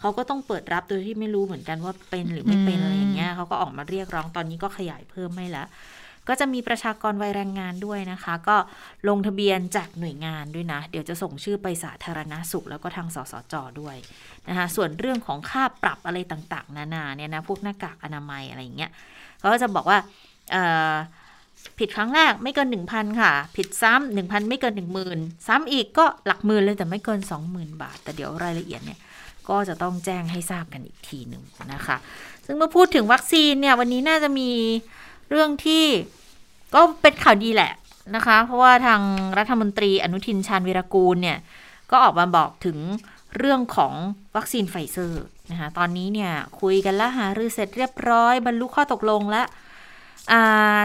[0.00, 5.64] เขาก็ต้องเปิดรับโดยที่ไม่รู้เหมือนกันว่าเป็นหรือไม่เป็นอะไรอย่างเงี้ยเขาก็ออกมาเรียกร้องตอนนี้ก็ขยายเพิ่มไม่ละ
[6.28, 8.56] ก็จะมีประชากรวัยแรงงานด้วยนะคะ ก็
[9.08, 13.96] ลงทะเบียนจากหน่วยงานด้วยนะ เดี๋ยวจะส่งชื่อไปสาธารณาสุขแล้วก็ทางสสจด้วย
[14.48, 18.90] นะคะส่วนเรื่องของค่าปรับอะไรต่างๆ นานาเนี่ยนะพวกหน้ากากอนามัยอะไรอย่างเงี้ย
[19.38, 19.98] เขาก็จะบอกว่า
[21.80, 28.98] ผิดครั้งแรกไม่เกินหนึ่งพันค่ะ ผิดซ้ำหนึ่งพันไม่เกินหนึ่งหมื่นซ้ำอีกก็หลักหมื่นเลยแต่ไม่เกินสองหมื่นบาท แต่เดี๋ยวรายละเอียดเนี่ย
[29.48, 31.96] ก็จะต้องแจ้งให้ทราบกันอีกทีหนึ่งนะคะ
[32.46, 34.50] ซึ่งเมื่อพูดถึงวัคซีนเนี่ยวันนี้น่าจะมี
[35.30, 35.84] เรื่องที่
[36.74, 37.72] ก็เป็นข่าวดีแหละ
[38.16, 39.00] นะคะ เพราะว่าทาง
[39.38, 41.38] รัฐมนตรีอนุทินชาญวีรกูลเนี่ย
[41.90, 42.78] ก็ออกมาบอกถึง
[43.38, 43.94] เรื่องของ
[44.36, 49.46] วัคซีนไฟเซอร์นะคะ ตอนนี้เนี่ยคุยกันแล้วหารือเสร็จเรียบร้อย บรรลุข้อตกลงแล้ว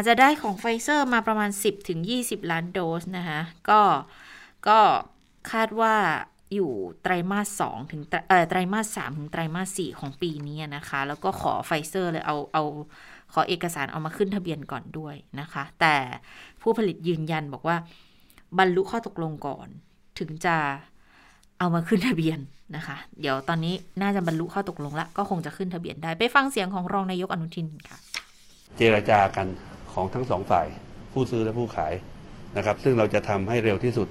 [0.07, 3.81] จะได้ของไฟเซอร์มาประมาณ 10ถึง20 ล้านโดสนะคะก็
[4.67, 4.79] ก็
[5.51, 5.95] คาดว่า
[6.53, 6.71] อยู่
[7.03, 8.01] ไตรมาส2ถึง
[8.49, 12.63] ไตรมาส3ถึงไตรมาส4ของปีนี้นะคะ แล้วก็ขอไฟเซอร์เลยเอาเอา
[13.33, 15.95] ขอเอกสารเอามาขึ้นทะเบียนก่อนด้วยนะคะ แต่
[16.61, 17.77] ผู้ผลิตยืนยันบอกว่า
[18.57, 19.67] บรรลุข้อตกลงก่อน
[20.19, 20.55] ถึงจะ
[21.59, 22.39] เอามาขึ้นทะเบียน
[22.75, 27.97] นะคะ เดี๋ยวตอนนี้น่าจะบรรลุข้อตกลงแล้วก็คงจะขึ้นทะเบียนได้ไปฟังเสียงของรองนายกอนุทินค่ะ
[28.77, 29.47] เจรจากัน
[29.93, 30.67] ของทั้งสองฝ่าย
[31.11, 31.93] ผู้ซื้อและผู้ขาย
[32.57, 34.07] นะครับ ซึ่งเราจะทำให้เร็วที่สุด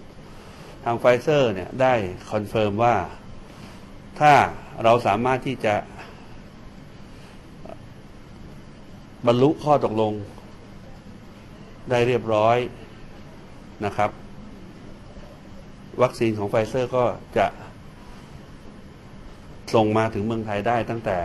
[0.85, 1.95] ทางไฟเซอร์เนี่ยได้
[2.31, 2.95] confirm ว่า
[4.21, 4.33] ถ้า
[4.85, 5.75] เราสามารถที่จะ
[9.27, 10.13] บรรลุข้อตกลง
[11.91, 12.57] ได้เรียบร้อย
[13.85, 14.11] นะครับ
[16.03, 17.05] วัคซีนของไฟเซอร์ก็
[17.39, 17.47] จะ
[19.75, 21.19] ส่งมาถึงเมืองไทยได้ตั้งแต่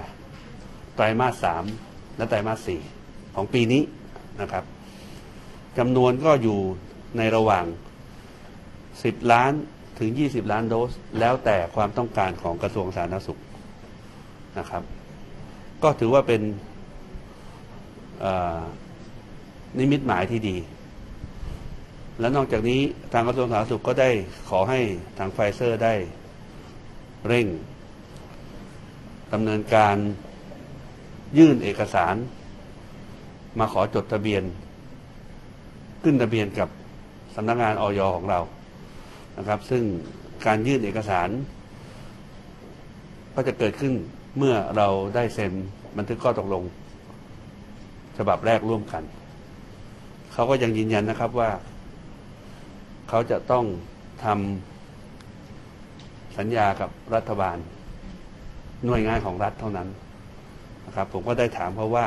[0.95, 1.63] ไตรมาสสาม
[2.17, 2.82] และไตรมาสสี่
[3.36, 3.82] ของปีนี้
[4.42, 4.63] นะครับ
[5.78, 6.60] จำนวนก็อยู่
[7.18, 7.65] ในระหว่าง
[8.50, 9.52] 10 ล้าน
[10.00, 13.39] ถึง 20 ล้านโดส แล้วแต่ความต้องการของกระทรวงสาธารณสุข
[14.60, 14.84] นะครับ
[15.84, 16.42] ก็ถือว่าเป็น
[19.80, 20.58] นิมิตหมายที่ดี
[22.20, 22.82] และนอกจากนี้
[23.13, 24.10] ทางกระทรวงสาธารณสุขก็ได้
[24.50, 24.80] ขอให้
[25.18, 25.94] ทางไฟเซอร์ได้
[27.28, 27.48] เร่ง
[29.34, 29.96] ดำเนินการ
[31.38, 32.15] ยื่นเอกสาร
[33.58, 34.44] มาขอจดทะเบียน
[36.04, 36.70] ขึ้นทะเบียนกับ
[37.36, 38.40] สำนักงานออยของเรา
[39.38, 39.84] นะครับ ซึ่ง
[40.46, 41.30] การยื่นเอกสาร
[43.34, 43.94] ก็จะเกิดขึ้น
[44.38, 45.54] เมื่อเราได้เซ็น
[45.98, 46.64] บันทึกข้อตกลง
[48.18, 49.04] ฉบับแรกร่วมกัน
[50.34, 51.50] เขาก็ยังยืนยันนะครับว่า
[53.10, 53.66] เขาจะต้อง
[54.24, 57.58] ทำสัญญากับรัฐบาล
[58.86, 59.88] หน่วยงานของรัฐเท่านั้น
[60.86, 62.06] นะครับ ผมก็ได้ถามเขาว่า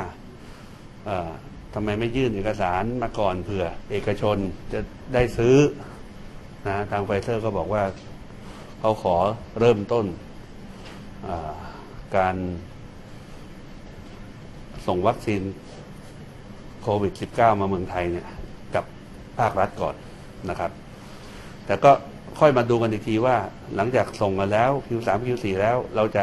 [1.74, 4.36] ทำไมไม่ยื่นเอกสารมาก่อนเผื่อ เอกชน
[4.72, 4.80] จะ
[5.14, 5.56] ได้ซื้อ
[6.66, 7.82] นะทางไฟเซอร์ก็บอกว่า
[8.80, 9.16] เขาขอ
[9.60, 10.06] เริ่มต้น
[12.16, 12.36] การ
[14.86, 15.42] ส่งวัคซีน
[16.82, 18.26] โควิด -19 มาเมืองไทยเนี่ย
[18.74, 18.84] กับ
[19.38, 19.94] ภาครัฐก่อน
[20.50, 20.70] นะครับ
[21.66, 21.92] แต่ก็
[22.40, 23.36] ค่อยมาดูกันอีกทีว่า
[23.76, 26.22] หลังจากส่งมาแล้ว Q3 Q4 แล้วเราจะ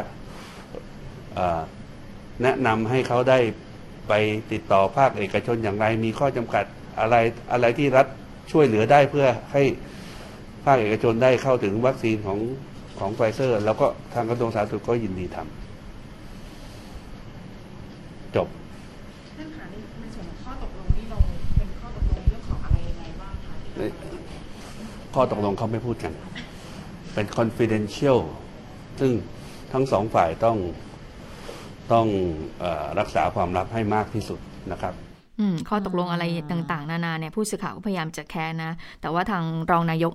[2.43, 3.39] แนะนำให้เขาได้
[4.09, 4.13] ไป
[4.51, 6.65] ติดต่อภาคเอกชนอย่างไร มีข้อจำกัด
[6.99, 7.15] อะไร
[7.51, 8.07] อะไรที่รัฐ
[8.51, 9.63] ช่วยเหลือได้เพื่อให้
[10.65, 12.39] ภาคเอกชนได้เข้าถึงวัคซีนของ
[12.99, 15.45] ของไฟเซอร์ แล้วก็ทางกระทรวงสาธารณสุขก็ยินดีทำ
[18.35, 18.47] จบ
[19.37, 21.17] ท่านคะในส่วนของข้อตกลงนี่เรา
[21.57, 23.55] เป็นข้อตกลงเรื่องของอะไรยังไงบ้างคะ
[25.13, 26.13] ข้อตกลงเขาไม่พูดกัน
[27.13, 28.19] เป็น confidential
[28.99, 29.11] ซึ่ง
[29.73, 30.57] ทั้งสองฝ่ายต้อง
[31.93, 32.08] ต้อง
[32.63, 32.65] อ
[32.99, 34.39] รักษาความลับให้มากที่สุด
[34.71, 34.93] นะครับ
[35.69, 38.71] ข้อตกลงอะไรต่างๆ นานาเนี่ยผู้สื่อข่าวก็พยายามจะแคร์นะ
[39.02, 40.13] แต่ว่าทางรองนายก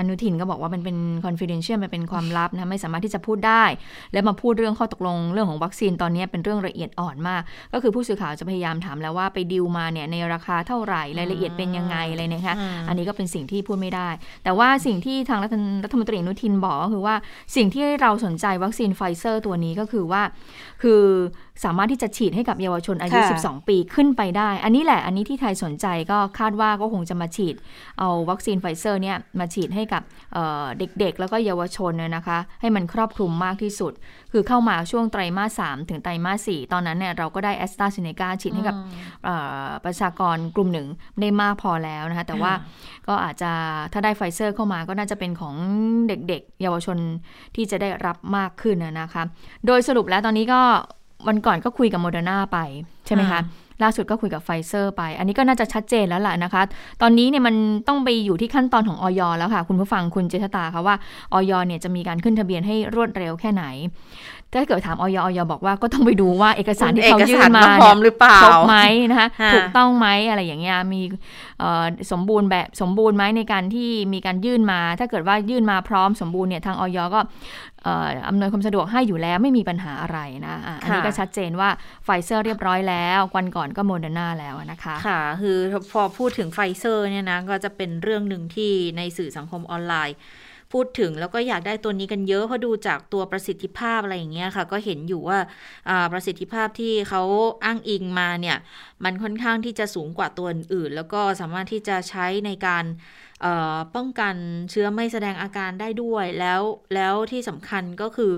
[0.00, 3.64] อนุทินก็บอกว่ามันเป็น confidential มันเป็นความลับนะไม่สามารถที่จะพูดได้
[4.12, 12.54] และมาพูดเรื่องข้อตกลงเรื่องของวัคซีนตอนนี้เป็นเรื่องละเอียดอ่อนมาก ก็คือผู้สื่อข่าวจะพยายามถามแล้วว่าไปดิวมาเนี่ยในราคาเท่าไหร่รายละเอียดเป็นยังไงอะไรนะคะ
[12.88, 14.08] อันนี้ก็เป็นสิ่งที่พูดไม่ได้
[14.44, 15.38] แต่ว่าสิ่งที่ทาง
[15.84, 17.14] รัฐมนตรีอนุทินบอกก็คือว่า
[17.56, 20.22] สิ่งที่เราสนใจวัคซีนไฟเซอร์ตัวนี้ก็คือว่า
[20.82, 21.02] คือ
[21.64, 27.54] สามารถที่จะฉีดให้กับเยาวชนอายุ 12 ปีขึ้นไปได้ อันนี้แหละ อันนี้ที่ไทยสนใจก็คาดว่าก็คงจะมาฉีด
[27.98, 30.02] เอาวัคซีนไฟเซอร์เนี่ยมาฉีดให้กับ
[30.78, 33.92] เด็กๆ แล้วก็เยาวชนนะคะ ให้มันครอบคลุมมากที่สุด
[34.32, 38.76] คือเข้ามาช่วงไตรมาส 3 ถึงไตรมาส 4 ตอนนั้นเนี่ยเราก็ได้แอสตราเซเนกาฉีดให้กับ
[39.84, 40.88] ประชากรกลุ่มหนึ่ง
[41.20, 42.52] ได้มากพอแล้วนะคะ แต่ว่า
[43.08, 43.50] ก็อาจจะ
[43.92, 45.54] ถ้าได้ไฟเซอร์เข้ามาก็น่าจะเป็นของ
[46.08, 46.98] เด็กๆ เยาวชน
[47.56, 49.22] ที่จะได้รับมากขึ้นนะคะ
[49.66, 50.62] โดยสรุปแล้วตอนนี้ก็
[51.28, 52.58] วันก่อนก็คุยกับโมเดอร์นาไป
[53.06, 53.40] ใช่ไหมคะ
[53.84, 56.62] ล่าสุดก็คุยกับไฟเซอร์ไป อันนี้ก็น่าจะชัดเจนแล้วล่ะนะคะ
[57.02, 57.54] ตอนนี้เนี่ยมัน
[57.88, 59.20] ต้องไปอยู่ที่ขั้นตอนของอย.
[59.38, 60.96] แล้วค่ะ คุณผู้ฟังคุณเจษฎาค่ะว่า
[61.32, 61.52] อย.
[61.66, 63.64] เนี่ยจะมีการขึ้นทะเบียนให้รวดเร็วแค่ไหน
[64.54, 68.76] ถ้าเกิดถามออยออยบอกว่าก็ต้องไปดูว่าเอกสารที่เขายื่นมาพร้อมหรือเปล่าครบไหม
[69.10, 71.02] นะคะถูกต้องไหมอะไรอย่างเงี้ยมี
[72.12, 76.98] สมบูรณ์แบบสมบูรณ์ไหมในการที่มีการยื่นมา ถ้าเกิดว่ายื่นมาพร้อมสมบูรณ์เนี่ยทางอย.
[77.14, 77.20] ก็
[78.28, 81.68] อำนวยความสะดวกให้อยู่แล้วไม่มีปัญหาอะไรนะอันนี้ก็ชัดเจนว่า
[82.04, 85.58] ไฟเซอร์เรียบร้อยแล้ววันก่อนก็โมเดอร์นาแล้วนะคะ ค่ะ คือ
[85.92, 90.16] พอพูดถึงไฟเซอร์เนี่ยนะ ก็จะเป็นเรื่องหนึ่งที่ในสื่อสังคมออนไลน์
[90.72, 95.38] พูดถึงแล้วก็อยากได้ตัวนี้กันเยอะเพราะดูจากตัวประสิทธิภาพอะไรอย่างเงี้ยค่ะ ก็เห็นอยู่ว่า
[96.12, 97.22] ประสิทธิภาพที่เขา
[97.64, 98.56] อ้างอิงมาเนี่ย
[99.04, 102.84] มันค่อนข้างที่จะสูงกว่าตัวอื่น แล้วก็สามารถที่จะใช้ในการ
[103.94, 104.36] ป้องกัน
[104.70, 106.62] เชื้อไม่แสดงอาการได้ด้วยแล้ว
[106.94, 108.32] แล้วที่สำคัญก็คือ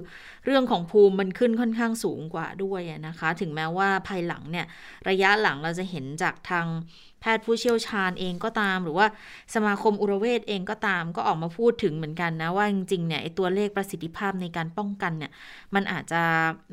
[0.44, 4.66] เรื่องของภูมิมันขึ้นค่อนข้างสูงกว่าด้วยนะคะ ถึงแม้ว่าภายหลังเนี่ย
[5.08, 6.66] ระยะหลังเราจะเห็นจากทาง
[7.22, 9.06] แพทย์ผู้เชี่ยวชาญเองก็ตาม หรือว่า
[9.54, 15.30] สมาคมอุรเวทเองก็ตาม ก็ออกมาพูดถึงเหมือนกันนะ ว่าจริงๆเนี่ยไอตัวเลขประสิทธิภาพในการป้องกันเนี่ย
[15.74, 16.22] มันอาจจะ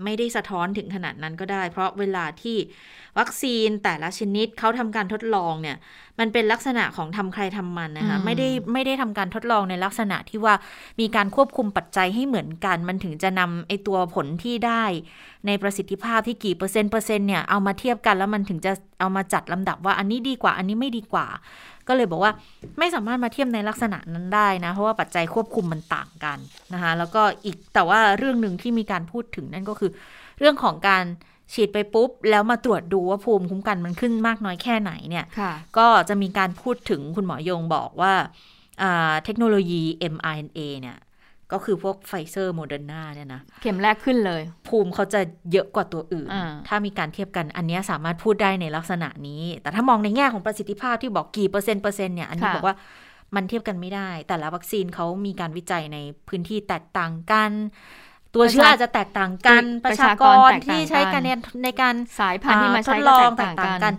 [0.04, 2.58] ไม่ได้สะท้อนถึงขนาดนั้นก็ได้ เพราะเวลาที่
[3.20, 5.78] วัคซีนแต่ละชนิดเขาทำการทดลองเนี่ย
[6.20, 10.54] มันเป็นลักษณะของทำใครทำมันนะคะอืมไม่ได้ไม่ได้ทำการทดลองในลักษณะที่ว่า
[11.00, 14.84] มีการควบคุมปัจจัยให้เหมือนกัน มันถึงจะนำไอตัวผลที่ได้
[15.48, 21.28] ในประสิทธิภาพที่กี่เปอร์เซ็นต์เปอร์เซ็นต์เนี่ยเอามาเทียบกันแล้วมันถึงจะ เอามาจัดลำดับว่าอันนี้ดีกว่าอันนี้ไม่ดีกว่า
[21.88, 22.32] ก็เลยบอกว่า
[22.80, 26.38] ไม่สามารถมาเทียบในลักษณะนั้นได้นะ เพราะว่าปัจจัยควบคุมมันต่างกัน
[26.74, 29.92] นะคะแล้วก็อีกแต่ว่าเรื่องหนึ่งที่มีการพูดถึงนั่นก็คือ
[30.40, 31.04] เรื่องของการ
[31.54, 38.14] ฉีดไปปุ๊บ แล้วมาตรวจดูว่าภูมิคุ้มกันมันขึ้นมากน้อยแค่ไหนเนี่ยค่ะก็จะมีการพูดถึงคุณหมอยงบอกว่า
[38.82, 39.82] อ่าเทคโนโลยี
[40.14, 40.98] mRNA เนี่ย
[41.54, 52.76] ก็คือพวกไฟเซอร์โมเดอร์นาเนี่ยนะเข็มแรกขึ้นเลย ภูมิเขาจะเยอะกว่าตัวอื่นอ่าถ้ามีการเทียบกันอันเนี้ยสามารถพูดได้ในลักษณะนี้ แต่ถ้ามองในแง่ของประสิทธิภาพที่บอกกี่เปอร์เซ็นต์เปอร์เซ็นต์เนี่ยอันนี้บอกว่า
[53.36, 57.52] มันเทียบกันไม่ได้ แต่ละวัคซีนเขามีการวิจัยในพื้นที่แตกต่างกัน
[58.36, 61.30] ตัวเชื้ออาจจะแตกต่างกัน ประชากรที่ใช้กันใน
[61.64, 63.96] ในการสายพันธุ์ที่มาใช้ทดก็ลอแตงกแตต่ากงต่างกักันน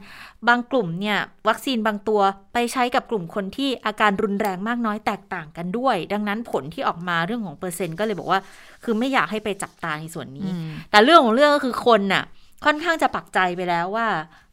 [0.49, 2.21] บางกลุ่มเนี่ยวัคซีนบางตัว
[2.53, 8.41] ไปใช้กับกลุ่มคนที่อาการรุนแรงมากน้อยแตกต่างกันด้วย ดังนั้นผลที่ออกมาเรื่องของเปอร์เซ็นต์ก็เลยบอกว่า
[8.85, 12.25] คือไม่อยากให้ไปจับตาในส่วนนี้อืมแต่เรื่องของเรื่องก็คือคนน่ะ
[12.65, 14.07] ค่อนข้างจะปักใจไปแล้วว่า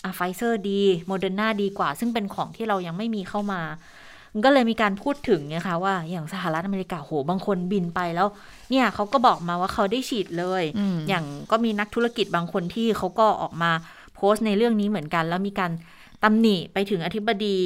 [0.05, 3.61] อะไฟเซอร์ดีโมเดอร์นาดีกว่า ซึ่งเป็นของที่เรายังไม่มีเข้ามา
[4.33, 8.27] มันก็เลยมีการพูดถึงนะคะว่าอย่างสหรัฐอเมริกาโหบางคนบินไปแล้ว
[8.69, 13.71] เนี่ยเขาก็บอกมาว่าเขาได้ฉีดเลยอืมอย่างก็มีนักธุรกิจบางคนที่เขาก็ออกมา
[14.17, 15.71] โพสต์ในเรื่องนี้เหมือนกัน แล้วมีการ
[16.23, 17.57] ตำหนิไปถึงอธิบดี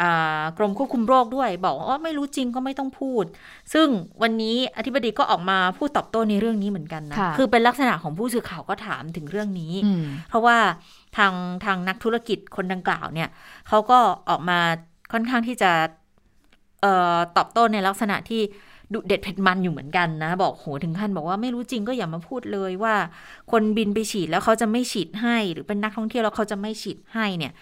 [0.00, 3.24] อ่ากรมควบคุมโรคด้วย บอกว่าไม่รู้จริงก็ไม่ต้องพูด
[3.72, 3.86] ซึ่ง
[4.22, 10.56] วันนี้อธิบดีก็ออกมาพูดตอบโต้ในเรื่องนี้เหมือนกันนะค่ะคือเป็นลักษณะของผู้สื่อข่าวก็ถามถึงเรื่องนี้อืมเพราะว่า
[11.16, 11.32] ทาง
[11.64, 13.28] ทางนักธุรกิจคนดังกล่าวเนี่ย
[13.68, 14.58] เขาก็ออกมา
[15.12, 15.72] ค่อนข้างที่จะ
[16.82, 18.42] เอ่อตอบโต้ในลักษณะที่
[18.94, 22.94] ดุเด็ดเผ็ดมันอยู่เหมือนกันนะ บอกโหถึงขั้นบอกว่าไม่รู้จริงก็อย่ามาพูดเลยว่า
[23.52, 27.52] คนบินไปฉีดแล้วเขาจะไม่ฉีดให้ หรือเป็นนักท่องเที่ยวแล้วเขาจะไม่ฉีดให้เนี่ย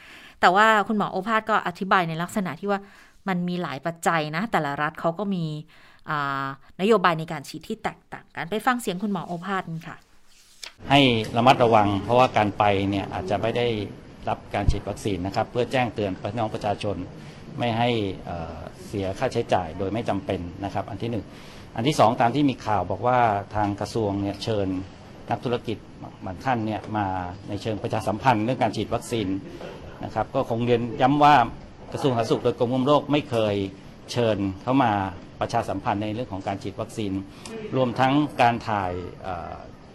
[0.41, 2.81] แต่ว่าคุณหมอโอภาสก็อธิบายในลักษณะที่ว่า
[3.29, 5.45] มันมีหลายปัจจัยนะ แต่ละรัฐเขาก็มี
[6.81, 9.97] นโยบายในการฉีดที่แตกต่างกันไปฟังเสียงคุณหมอโอภาสค่ะ
[10.91, 11.01] ให้
[11.37, 13.67] ระมัดระวัง เพราะว่าการไปเนี่ยอาจจะไม่ได้
[14.29, 16.97] รับการฉีดวัคซีนนะครับ เพื่อแจ้งเตือนพี่น้องประชาชน
[17.59, 17.91] ไม่ให้
[18.91, 21.25] เสียค่าใช้จ่ายโดยไม่จำเป็นนะครับ อันที่หนึ่ง
[21.77, 23.19] อันที่สองตามที่มีข่าวบอกว่า
[23.55, 24.69] ทางกระทรวงเนี่ยเชิญ
[25.31, 25.79] นักธุรกิจ
[26.25, 27.07] บางท่านเนี่ยมา
[27.49, 29.29] ในเชิงประชาสัมพันธ์เรื่องการฉีดวัคซีน
[30.05, 31.35] นะครับ ก็คงเรียนย้ำว่า
[31.93, 33.55] กระทรวงสาธารณสุขโดยกรมควบคุมโรคไม่เคย
[34.13, 34.93] เชิญเข้ามา
[35.41, 37.13] ประชาสัมพันธ์ในเรื่องของการฉีดวัคซีน
[37.77, 38.93] รวมทั้งการถ่าย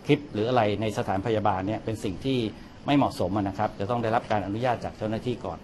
[0.05, 2.39] คลิปหรืออะไรในสถานพยาบาลเนี่ยเป็นสิ่งที่
[2.85, 5.59] ไม่เหมาะสมนะครับ จะต้องได้รับการอนุญาตจากเจ้าหน้าที่ก่อน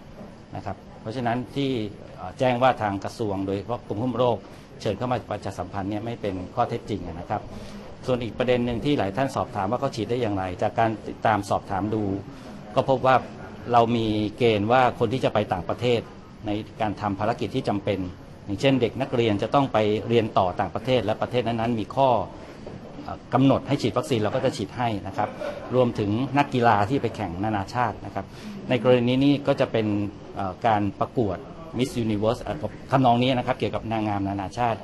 [0.56, 1.70] นะครับ เพราะฉะนั้นที่
[2.38, 4.36] แจ้งว่าทางกระทรวง โดยเฉพาะกรมควบคุมโรค
[4.80, 7.42] เชิญเข้ามาประชาสัมพันธ์เนี่ยไม่เป็นข้อเท็จจริงนะครับ
[8.06, 12.02] ส่วนอีกประเด็นหนึ่งที่หลายท่านสอบถามว่าเขาฉีดได้อย่างไร จากการติดตามสอบถามดู
[12.74, 13.16] ก็พบว่า
[13.72, 14.06] เรามี
[14.38, 16.00] เกณฑ์ว่าคนที่จะไปต่างประเทศ
[16.46, 17.98] ในการทำภารกิจที่จำเป็น
[18.44, 22.08] อย่างเช่นเด็กนักเรียนจะต้องไปเรียนต่อต่างประเทศ และประเทศนั้นๆ มีข้อ
[23.04, 25.28] เอ่อกำหนดให้ฉีดวัคซีนเราก็จะฉีดให้นะครับ
[25.74, 28.26] รวมถึงนักกีฬาที่ไปแข่งนานาชาตินะครับ
[28.68, 29.86] ในกรณีนี้ก็จะเป็น
[30.66, 31.38] การประกวด
[31.78, 32.56] Miss Universe เอ่อ
[32.90, 34.78] ทำนองนี้นะครับเกี่ยวกับนางงามนานาชาติ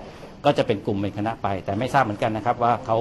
[0.44, 2.98] ก็จะเป็นกลุ่มเป็นคณะไป แต่ไม่ทราบเหมือนกันนะครับว่าเขา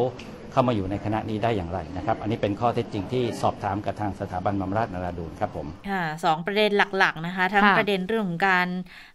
[0.53, 8.67] เข้ามาอยู่ในคณะนี้ได้อย่างไรนะครับ อันนี้เป็นข้อเท็จจริงที่สอบถามกับทางสถาบันบำราศนราดูนครับผมค่ะสองประเด็นหลัก ๆ นะคะ ทั้งค่ะประเด็นเรื่องของการ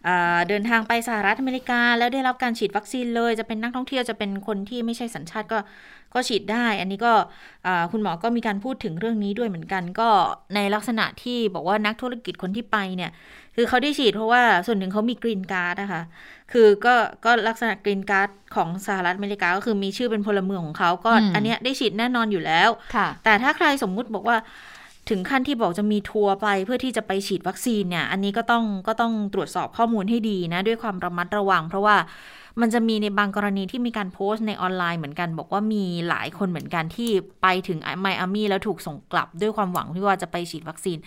[0.06, 5.58] อ่าเดินทางไปสหรัฐอเมริกา แล้วได้รับการฉีดวัคซีนเลย จะเป็นนักท่องเที่ยวจะเป็นคนที่ไม่ใช่สัญชาติก็
[6.14, 7.12] ก็ฉีดได้ อันนี้ก็
[7.66, 10.08] อ่าคุณหมอก็มีการพูดถึงเรื่องนี้ด้วยเหมือนกัน ก็
[10.54, 13.10] ในลักษณะที่บอกว่านักธุรกิจคนที่ไปเนี่ย
[13.56, 16.02] คือเขาได้ฉีดเพราะว่าส่วนหนึ่งเขามีกรีนการ์ดนะคะ
[16.52, 16.94] คือก็
[17.24, 24.36] ก็ลักษณะกรีนการ์ดของสหรัฐอเมริกาก็คือมีชื่อเป็นพลเมืองของเขาก็อืมอันเนี้ยได้ฉีดแน่นอนอยู่แล้วค่ะแต่ถ้าใครสมมุติบอกว่า
[25.10, 31.96] ถึงขั้นที่บอกจะมีทัวร์ไปเพื่อที่จะไปฉีดวัคซีนเนี่ย อันนี้ก็ต้องก็ต้องตรวจสอบข้อมูลให้ดีนะ ด้วยความระมัดระวัง เพราะว่า
[32.60, 37.10] มันจะมีในบางกรณีที่มีการโพสต์ในออนไลน์เหมือนกัน บอกว่ามีหลายคนเหมือนกันที่
[37.42, 40.98] ไปถึงไมอามี่แล้วถูกส่งกลับด้วยความหวังที่ว่าจะไปฉีดวัคซีน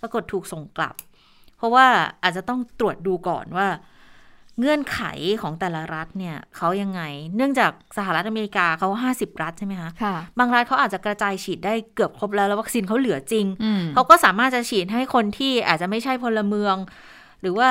[0.00, 0.94] ปรากฏถูกส่งกลับ
[1.56, 1.86] เพราะว่า
[2.22, 3.68] อาจจะต้องตรวจดูก่อนว่า
[4.60, 5.00] เงื่อนไข
[5.42, 7.02] ของแต่ละรัฐเนี่ยเขายังไง
[7.36, 16.76] เนื่องจากสหรัฐอเมริกาเขา50 รัฐใช่ไหมคะค่ะบางรัฐเขาอาจจะกระจายฉีดได้เกือบครบแล้วแล้ววัคซีนเขาเหลือจริงอืมเขาก็สามารถจะฉีดให้คนที่อาจจะไม่ใช่พลเมือง
[17.40, 17.68] หรือว่า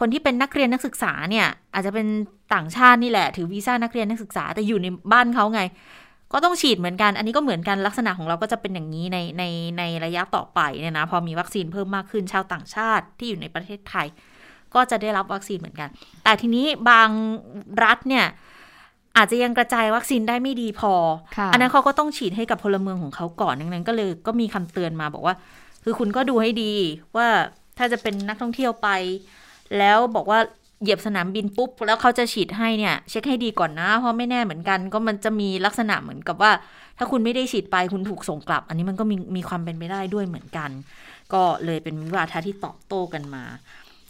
[0.00, 2.06] คนที่เป็นนักเรียนนักศึกษาเนี่ยอาจจะเป็น
[2.54, 5.62] ต่างชาตินี่แหละ ถือวีซ่านักเรียนนักศึกษาแต่อยู่ในบ้านเขาไง
[6.32, 9.44] ก็ต้องฉีดเหมือนกัน อันนี้ก็เหมือนกันลักษณะของเราก็จะเป็นอย่างนี้ในใน
[9.78, 14.06] ในระยะต่อไปเนี่ยนะพอมีวัคซีนเพิ่มมากขึ้นชาวต่างชาติที่อยู่ในประเทศไทย
[14.74, 15.88] ก็จะได้รับวัคซีนเหมือนกัน
[16.24, 17.08] แต่ทีนี้บาง
[17.84, 18.26] รัฐเนี่ย
[19.16, 20.92] อาจจะยังกระจายวัคซีนได้ไม่ดีพอ
[21.36, 25.34] ค่ะอันนั้นเขาก็ต้องฉีดให้กับพลเมืองของเขาก่อนดังนั้นก็เลยก็มีคำเตือนมาบอกว่า
[25.84, 26.72] คือคุณก็ดูให้ดี
[27.16, 27.26] ว่า
[27.78, 28.88] ถ้าจะเป็นนักท่องเที่ยวไป
[29.78, 30.38] แล้วบอกว่า
[30.82, 36.52] เหยียบสนามบินปุ๊บ แล้วเขาจะฉีดให้เนี่ย เช็คให้ดีก่อนนะ เพราะไม่แน่เหมือนกัน ก็มันจะมีลักษณะเหมือนกับว่า
[36.98, 40.70] ถ้าคุณไม่ได้ฉีดไปคุณถูกส่งกลับ อันนี้มันก็มีมีความเป็นไปได้ด้วยเหมือนกัน
[41.32, 43.44] ก็เลยเป็นวิวาทะที่ตอบโต้กันมา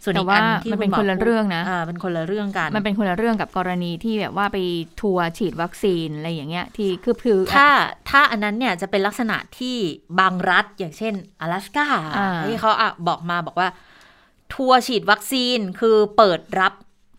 [0.04, 4.58] ส่วนแต่อีกว่าอันที่มันเป็นณหคนละเรื่องนะอ่าเป็นคนละเรื่องกัน มันเป็นคนละเรื่องกับกรณีที่แบบว่าไป
[5.00, 7.68] ทัวร์ฉีดวัคซีนอะไรอย่างเงี้ย ที่คือคือถ้า
[8.10, 9.76] ถ้าอันนั้นเนี่ยจะเป็นลักษณะที่
[10.20, 13.68] บางรัฐอย่างเช่น阿拉สกาอ่าที่เขาอะบอกมาบอกว่า
[14.54, 16.72] ทัวร์ฉีดวัคซีนคือเปิดรับ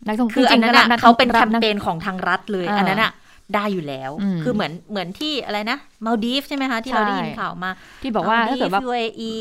[0.06, 3.12] นักท่องคืออันนั้นจริอะงๆก็เขาเป็นรัแคบมนักเปญของทางรัฐเลยอ่าอันนั้นอะ
[3.54, 7.70] ได้อยู่แล้วอืมคือเหมือนเหมือนที่อะไรนะ มาดีฟใช่ไหมคะ ที่เราได้ยินใช่ข่าวมา
[8.02, 9.34] ที่บอกว่าถ้าเกิดว่า Maldives UAE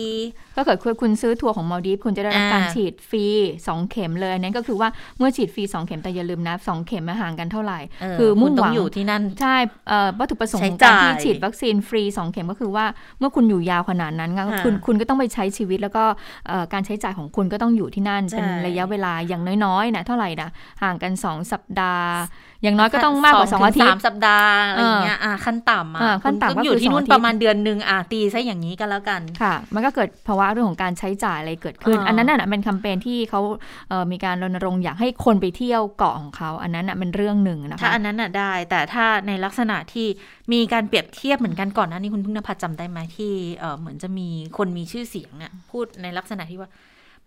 [0.55, 3.25] ถ้าเกิดคุณซื้อทัวร์ของมาลดีฟคุณจะได้รับอ่าการฉีดฟรี
[3.59, 9.55] 2 เข็มเลยอันนั้นก็คือว่าเมื่อฉีดฟรี 2 เข็มแต่อย่าลืมนะ 2 เข็มมาห่างกันเท่าไหร่เออคือมุ่งณต้หอวังงอยู่ที่นั่นใช่
[9.89, 12.85] เอ่อวัตถุประสงค์ใช้ของการที่จ่ายฉีดวัคซีนฟรี 2 เข็มก็คือว่า
[13.19, 16.03] เมื่อคุณอยู่ยาวขนาดนั้นก็ค่ะคุณคุณก็ต้องไปใช้ชีวิตแล้วก็
[16.47, 20.49] เอ่อการใช้จ่ายของคุณก็ต้องอยู่ที่นั่นใช่เป็นระยะเวลาอย่างน้อยๆนะเท่าไหร่นะ
[20.83, 22.09] ห่างกัน 2 สัปดาห์
[22.63, 33.41] อย่างน้อยก็ต้องมากกว่าส2อาทิตสามย์สัปดาห์อะไรอย่างเงี้ยอะขั้นต่ำอะอ่าขั้นต่ำคุณก็อยู่คือที่นู่นสองอาทิตย์ประมาณเดือนหนึ่งอะตีซะอย่างนี้ก็แล้วกันค่ะ มันก็เกิดภาวะเรื่องของการใช้จ่ายอะไรเกิดขึ้นอ่าอันนั้นน่ะเป็นแคมเปญที่เขา
[33.89, 40.07] เอ่อมีการรณรงค์อยากให้คนไปเที่ยวเกาะของเขา อันนั้นน่ะเป็นเรื่องหนึ่งนะถ้าคะอันนั้นน่ะได้ แต่ถ้าในลักษณะที่
[40.53, 46.69] มีการเปรียบเทียบเหมือนกันก่อนหน้านี้คุณพึ่งนภัสจำได้ไหมที่เออเหมือนจะมีคนมีชื่อเสียงเนี่ยพูดในลักษณะที่ว่า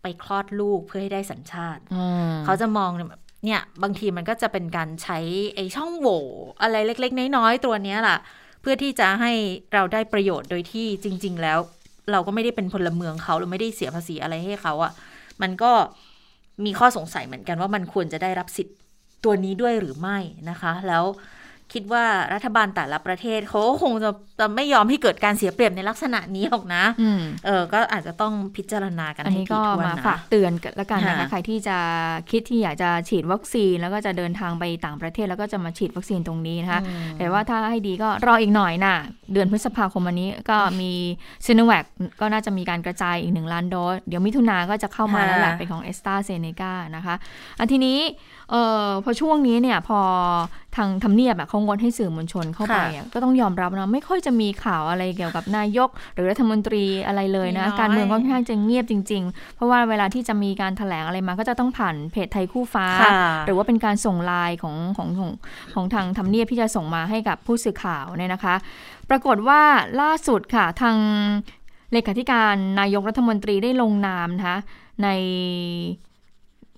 [0.02, 5.18] ไปคลอดลูกเพื่อให้ได้สัญชาติอืมเขาจะมองแบบเนี่ยบางทีมันก็จะเป็นการใช้
[5.54, 6.22] ไอ้ช่องโหว่
[6.62, 8.18] อะไรเล็ก ๆ น้อยๆตัวเนี้ยล่ะ
[8.64, 9.32] เพื่อที่จะให้
[9.74, 11.58] เราได้ประโยชน์โดยที่จริง ๆ แล้ว
[12.12, 14.92] เราก็ไม่ได้เป็นพลเมืองเขาหรือไม่ได้เสียภาษีอะไรให้เขาอะ่ะ
[15.42, 15.72] มันก็
[16.64, 18.76] มีข้อสงสัยเหมือนกันว่ามันควรจะได้รับสิทธิ์
[19.24, 20.18] ตัวนี้ด้วยหรือไม่
[20.50, 21.04] นะคะ แล้ว
[21.72, 31.76] คิดว่ารัฐบาลแต่ละประเทศเขาก็คงจะจะไม่ยอมให้เกิดการเสียเปรียบในลักษณะนี้หรอกนะอืมเออก็อาจจะต้องพิจารณากันอันให้นี้ถี่ก็ถ้วนมานะฝากเตือนกันละกันนะคะค่ะใครที่จะ
[32.30, 38.94] คิดที่อยากจะฉีดวัคซีน แล้วก็จะเดินทางไปต่างประเทศแล้วก็จะมาฉีดวัคซีนตรงนี้นะคะอืมแต่ว่าถ้าให้ดีก็รออีกหน่อยนะ
[39.32, 40.92] เดือนพฤษภาคมวันนี้ก็มี
[41.46, 41.84] ซีโนแวค
[42.20, 47.14] ก็น่าจะมีการกระจายอีกหนึ่งล้านโดสเดี๋ยวมิถุนาก็จะเข้ามาแล้วแหละเป็นของแอสตราเซเนกานะคะ
[47.58, 47.98] อันทีนี้
[48.50, 48.54] เอ
[48.84, 50.00] อพอช่วงนี้เนี่ยพอ
[50.76, 63.12] ทางทำเนียบอะเขางดให้สื่อมวลชนเข้าไปอะก็ต้องยอมรับนะไม่ค่อยจะมีข่าวอะไรเกี่ยวกับนายก หรือรัฐมนตรีอะไรเลยนะมีน้อยการเมืองค่อนข้างจะเงียบจริง ๆ เพราะว่าเวลาที่จะมีการถแถลงอะไรมาก็จะต้องผ่านเพจไทยคู่ฟ้าค่ะ
[63.46, 65.30] หรือว่าเป็นการส่งไลน์ของของของ
[65.74, 68.54] ของทางทำเนียบที่จะส่งมาให้กับผู้สื่อข่าวเนี่ยนะคะ
[69.10, 69.60] ปรากฏว่า
[70.00, 70.96] ล่าสุดค่ะทาง
[71.92, 74.58] เลขาธิการนายกรัฐมนตรีได้ลงนามนะคะ
[75.02, 75.08] ใน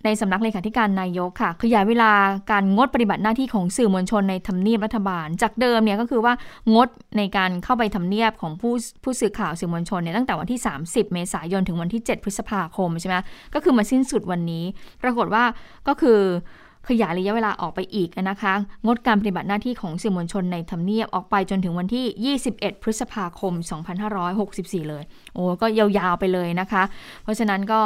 [0.07, 2.13] ในสำนักเลขาธิการนายกค่ะ ขยายเวลา
[2.51, 6.35] การงดปฏิบัติหน้าที่ของสื่อมวลชนในทำเนียบรัฐบาล จากเดิมเนี่ยก็คือว่า
[6.75, 6.89] งด
[7.19, 13.17] ในการเข้าไปทำเนียบของผู้ผู้สื่อข่าวสื่อมวลชนเนี่ยตั้งแต่วันที่ 30 เมษายนถึงวันที่ 7 พฤษภาคมใช่ไหม
[13.55, 14.65] ก็คือมาสิ้นสุดวันนี้
[15.03, 15.45] ปรากฏว่า
[15.89, 16.21] ก็คือ
[16.91, 23.53] ขยายระยะเวลาออกไปอีกนะคะ งดการปฏิบัติหน้าที่ของสื่อมวลชนในทำเนียบออกไปจนถึงวันที่ 21 พฤษภาคม
[24.23, 25.03] 2564 เลย
[25.35, 26.83] โอ้ก็ยาวๆไปเลยนะคะ
[27.23, 27.81] เพราะฉะนั้นก็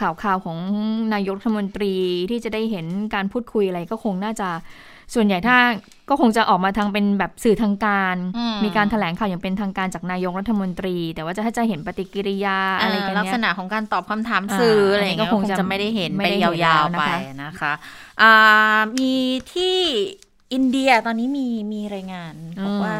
[0.00, 0.58] ข่าวข่าวของ
[1.14, 1.94] นายกรัฐมนตรี
[2.30, 4.48] ที่จะได้เห็นการพูดคุยอะไรก็คงน่าจะ
[5.14, 5.56] ส่วนใหญ่ถ้า
[6.08, 17.72] ก็คงจะออกมาทางเป็นแบบสื่อทางการอืมมีการถแถลงข่าวอย่างเป็นทางการจากนายกรัฐมนตรี แต่ว่าจะถ้าจะเห็นปฏิกิริยาอะไรกันลักเนี้ษยณะของการตอบคำถามอ่าสื่ออะไรอย่างเงี้ยอันนี้ก็คคงงจะจะไม่ได้เห็นไม่ไปได้ยเห็นาวแล้วๆไปนะคะนะคะ
[18.22, 19.12] อ่ามี
[19.52, 19.76] ที่
[20.52, 22.34] อินเดียตอนนี้มีมีรายงาน
[22.66, 22.96] บอกว่า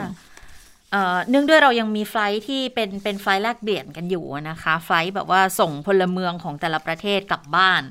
[1.28, 7.82] เนื่องด้วยเรายังมีไฟล์ที่เป็นเป็นไฟล์แลกเปลี่ยนกันอยู่นะคะ ไฟล์แบบว่าส่งพลเมืองของแต่ละประเทศกลับบ้าน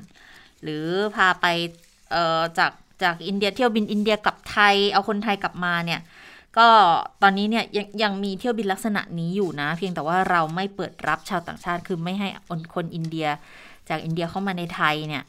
[0.62, 1.46] หรือพาไป
[2.58, 6.00] จากจากอินเดียเที่ยวบินอินเดียกลับไทย เอาคนไทยกลับมาเนี่ย
[6.58, 6.68] ก็
[7.22, 13.28] ตอนนี้เนี่ยยังยังมีเที่ยวบินลักษณะนี้อยู่นะ เพียงแต่ว่าเราไม่เปิดรับชาวต่างชาติคือไม่ให้คนคนอินเดีย
[13.88, 15.24] จากอินเดียเข้ามาในไทยเนี่ย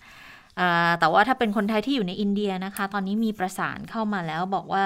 [1.00, 4.86] แต่ว่าถ้าเป็นคนไทยที่อยู่ในอินเดียนะคะ ตอนนี้มีประสานเข้ามาแล้วบอกว่า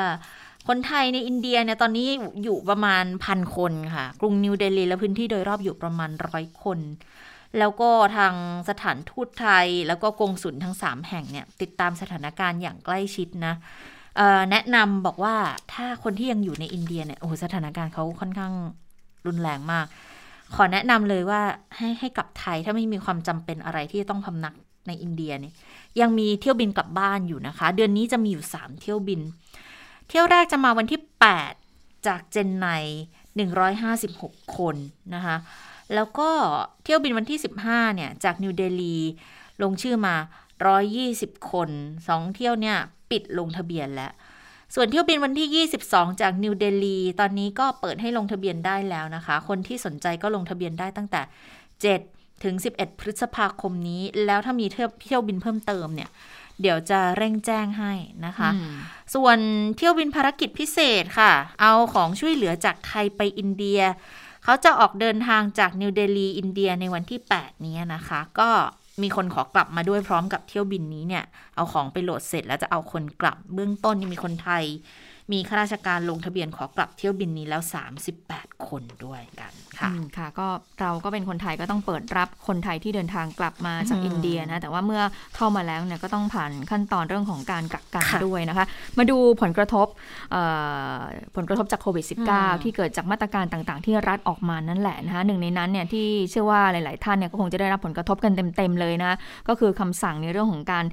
[0.68, 2.08] คนไทยในอินเดียเนี่ยตอนนี้
[2.44, 6.80] อยู่ประมาณพันคนค่ะ กรุงนิวเดลีและพื้นที่โดยรอบอยู่ประมาณร้อยคน
[7.60, 8.34] แล้วก็ทาง
[8.70, 13.54] สถานทูตไทย แล้วก็กงสุลทั้ง 3 แห่งเนี่ย ติดตามสถานการณ์อย่างใกล้ชิดนะ
[14.52, 15.36] แนะนำบอกว่า
[15.74, 18.54] ถ้าคนที่ยังอยู่ในอินเดียเนี่ยโอ้สถานการณ์เขาค่อนข้าง
[19.26, 19.86] รุนแรงมาก
[20.56, 21.42] ขอแนะนำเลยว่า
[21.78, 24.54] ให้ให้กลับไทยถ้าไม่มีความจำเป็นอะไรที่ต้องพำนัก
[24.88, 25.54] ในอินเดียเนี่ย
[26.02, 29.22] ยังมีเที่ยวบินกลับบ้านอยู่นะคะ เดือนนี้จะมีอยู่ 3 เที่ยวบิน
[30.14, 31.02] ที่ยวแรกจะมาวันที่
[31.54, 32.68] 8 จากเจนไน
[33.82, 34.76] 156 คน
[35.16, 35.36] นะคะ
[35.94, 36.30] แล้วก็
[36.84, 38.98] เที่ยวบินวันที่ 15 เนี่ย จากนิวเดลี
[39.64, 40.16] ลงชื่อมา
[40.84, 41.70] 120 คน
[42.08, 42.78] 2 เที่ยวเนี่ย
[43.12, 44.12] ปิดลงทะเบียนแล้ว
[44.76, 51.22] ส่วนเที่ยวบินวันที่ 22 จากนิวเดลี ตอนนี้ก็เปิดให้ลงทะเบียนได้แล้วนะคะ คนที่สนใจก็ลงทะเบียนได้ตั้งแต่
[52.02, 56.10] 7 ถึง 11 พฤษภาคมนี้ แล้วถ้ามีเที่ยวเที่ยวบินเพิ่มเติมเนี่ย
[56.62, 57.94] เดี๋ยวจะเร่งแจ้งให้
[58.26, 58.74] นะคะอืม
[59.16, 59.38] ส่วน
[59.78, 61.32] เที่ยวบินภารกิจพิเศษค่ะ
[61.62, 63.82] เอาของช่วยเหลือจากไทยไปอินเดีย
[64.44, 68.50] เขาจะออกเดินทางจากนิวเดลีอินเดียในวันที่ 8 นี้นะคะ ก็
[69.02, 71.24] มีคนขอกลับมาด้วยพร้อมกับเที่ยวบินนี้เนี่ย
[71.56, 74.64] เอาของไปโหลดเสร็จแล้วจะเอาคนกลับเบื้องต้นนี่มีคนไทย
[75.32, 77.62] มีข้าราชการลงทะเบียนขอกลับเที่ยวบินนี้แล้ว
[78.14, 80.48] 38 คนด้วยกันค่ะอืมค่ะ ก็
[80.82, 85.02] เราก็เป็นคนไทยก็ต้องเปิดรับคนไทยที่เดินทางกลับมาจากอืมอินเดียนะ แต่ว่าเมื่อ
[85.36, 88.66] เข้ามาแล้วเนี่ยก็ต้องผ่านขั้นตอนเรื่องของการกักกันค่ะด้วยนะคะ
[88.98, 89.88] มาดูผลกระทบ
[90.32, 90.44] เอ่
[90.96, 91.00] อ
[91.36, 99.14] ผลกระทบจากโควิดอืม -19 ที่เกิดจากมาตรการต่างๆ ที่รัฐออกมานั่นแหละนะคะหนึ่งในนั้นเนี่ยที่เชื่อว่าหลาย ๆ ท่านเนี่ยก็คงจะได้รับผลกระทบกันเต็ม ๆ เลยนะ
[99.48, 100.86] ก็คือคำสั่งในเรื่องของการ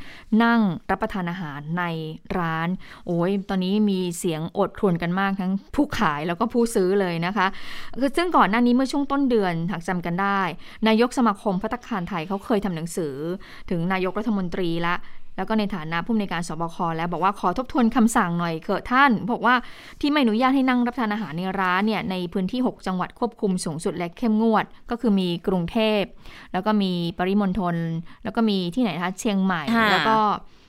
[0.45, 0.61] นั่ง
[0.91, 1.85] รับประทานอาหารใน
[2.39, 2.69] ร้าน
[3.07, 7.47] โอ้ยตอนนี้มีเสียงอดครวญกันมากทั้งผู้ขายแล้วก็ผู้ซื้อเลยนะคะ
[8.01, 10.41] คือซึ่งก่อนหน้านี้เมื่อช่วงต้นเดือนหากจำกันได้
[10.89, 13.15] นายกสมาคมพัตตาคารไทยเขาเคยทำหนังสือ
[13.71, 14.97] ถึงนายกรัฐมนตรีละ
[15.37, 19.55] แล้วก็ในฐานะผู้อำนวยการสบคแล้วบอกว่าขอทบทวนคำสั่งหน่อยเถอะท่าน บอกว่า
[20.01, 26.03] ที่ไม่อนุญาตให้นั่งรับประทานอาหารในร้านเนี่ยในพื้นที่ 6 จังหวัดควบคุมสูงสุดและเข้มงวด ก็คือมีกรุงเทพ
[26.53, 27.77] แล้วก็มีปริมณฑล
[28.25, 30.60] แล้วก็มีที่ไหนนะคะเชียงใหม่ค่ะแล้วก็เอ่อ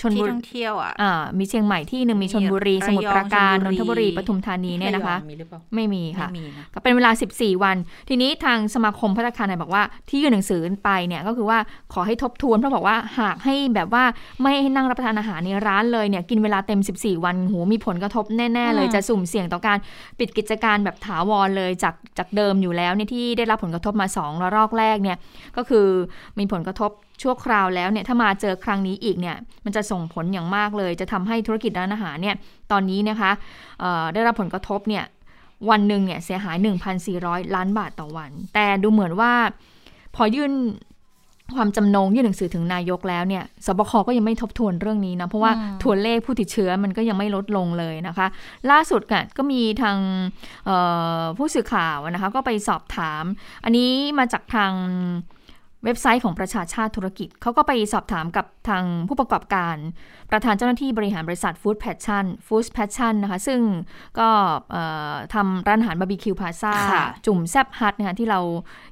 [0.00, 7.76] ชนที่บุรีท่องเที่ยวอะอ่ามีเชียงใหม่ที่หนึ่งมีชนบุรีมีสมุทรปราการระยองนชลบุรีนทบุรีปทุมธานีเนี่ยนะคะมีหรือเปล่าไม่มีไม่ค่ะมีนะก็เป็นเวลา 14 วัน
[8.08, 11.58] ทีนี้ทางสมาคมพัฒนาคารไทยบอกว่าที่ยื่นหนังสือไปเนี่ยก็คือว่า
[11.92, 14.04] ขอให้ทบทวนเพราะบอกว่าหากให้แบบว่า
[14.40, 19.78] ไม่ให้นั่งรับประทานอาหารในร้านเลยเนี่ยกินเวลาเต็ม 14 วันโหมีผลกระทบแน่ๆเลยอืมจะสุ่มเสี่ยงต่อการ
[20.18, 25.18] ปิดกิจการแบบถาวรเลยจากจากเดิมอยู่แล้วเนี่ยที่ได้รับผลกระทบมา2ระลอกแรกเนี่ย
[25.56, 25.86] ก็คือ
[26.38, 26.90] มีผลกระทบ
[27.22, 32.36] ชั่วคราวแล้วเนี่ยถ้ามาเจอครั้งนี้อีกเนี่ยมันจะส่งผลอย่างมากเลย จะทำให้ธุรกิจร้านอาหารเนี่ย
[32.72, 33.30] ตอนนี้นะคะ
[33.80, 35.04] เอ่อได้รับผลกระทบเนี่ย
[35.70, 36.56] วันหนึ่งเนี่ยเสียหาย
[37.06, 39.32] 1,400 ล้านบาทต่อวัน แต่ดูเหมือนว่า
[40.14, 40.52] พอยื่น
[41.56, 48.26] ความจำนงยื่นหนังสือถึงนายกแล้วเนี่ยสบคก็ยังไม่ทบทวนเรื่องนี้นะ เพราะว่าอืมตัวเลขผู้ติดเชื้อมันก็ยังไม่ลดลงเลยนะคะ
[48.70, 49.98] ล่าสุดก็ก็มีทาง
[50.66, 50.76] เอ่
[51.20, 53.24] อผู้สื่อข่าวนะคะ ก็ไปสอบถาม
[53.64, 54.72] อันนี้มาจากทาง
[55.84, 59.76] เว็บไซต์ของประชาชาติธุรกิจเขาก็ไปสอบถามกับทางผู้ประกอบการ
[60.30, 63.60] ประธานเจ้าหน้าที่บริหารบริษัท Food Passion Food Passion นะคะ ซึ่ง
[64.18, 64.28] ก็
[64.70, 68.40] เอ่อทำร้านอาหารบาร์บีคิวพลาซ่าค่ะจุ่มแซบฮัทนะคะที่เรา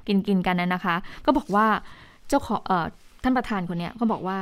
[0.07, 1.67] กินกินกันนั้นนะคะ ก็บอกว่า
[2.27, 2.85] เจ้าของเอ่อ
[3.23, 4.39] ท่านประธานคนเนี้ยก็บอกว่า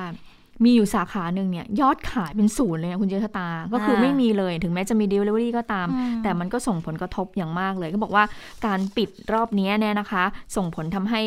[0.64, 8.24] มีอยู่สาขาหนึ่งเนี่ยยอดขายเป็นศูนย์เลยนะคุณเจษฎา ก็คือไม่มีเลยถึงแม้จะมี delivery ก็ตามอืมแต่มันก็ส่งผลกระทบอย่างมากเลย ก็บอกว่า
[8.66, 10.24] การปิดรอบนี้เนี่ยนะคะ
[10.56, 11.22] ส่งผลทำให้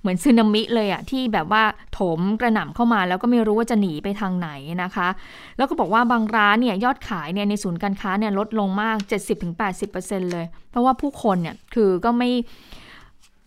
[0.00, 1.62] เหมือนสึนามิเลยอะที่แบบว่า
[1.92, 4.50] โถมกระหน่ำเข้ามา แล้วก็ไม่รู้ว่าจะหนีไปทางไหน
[4.82, 5.08] นะคะ
[5.56, 8.96] แล้วก็บอกว่าบางร้านเนี่ยยอดขายเนี่ยในศูนย์การค้าเนี่ยลดลงมาก
[9.64, 12.30] 70-80%เลย เพราะว่าผู้คนเนี่ยคือก็ไม่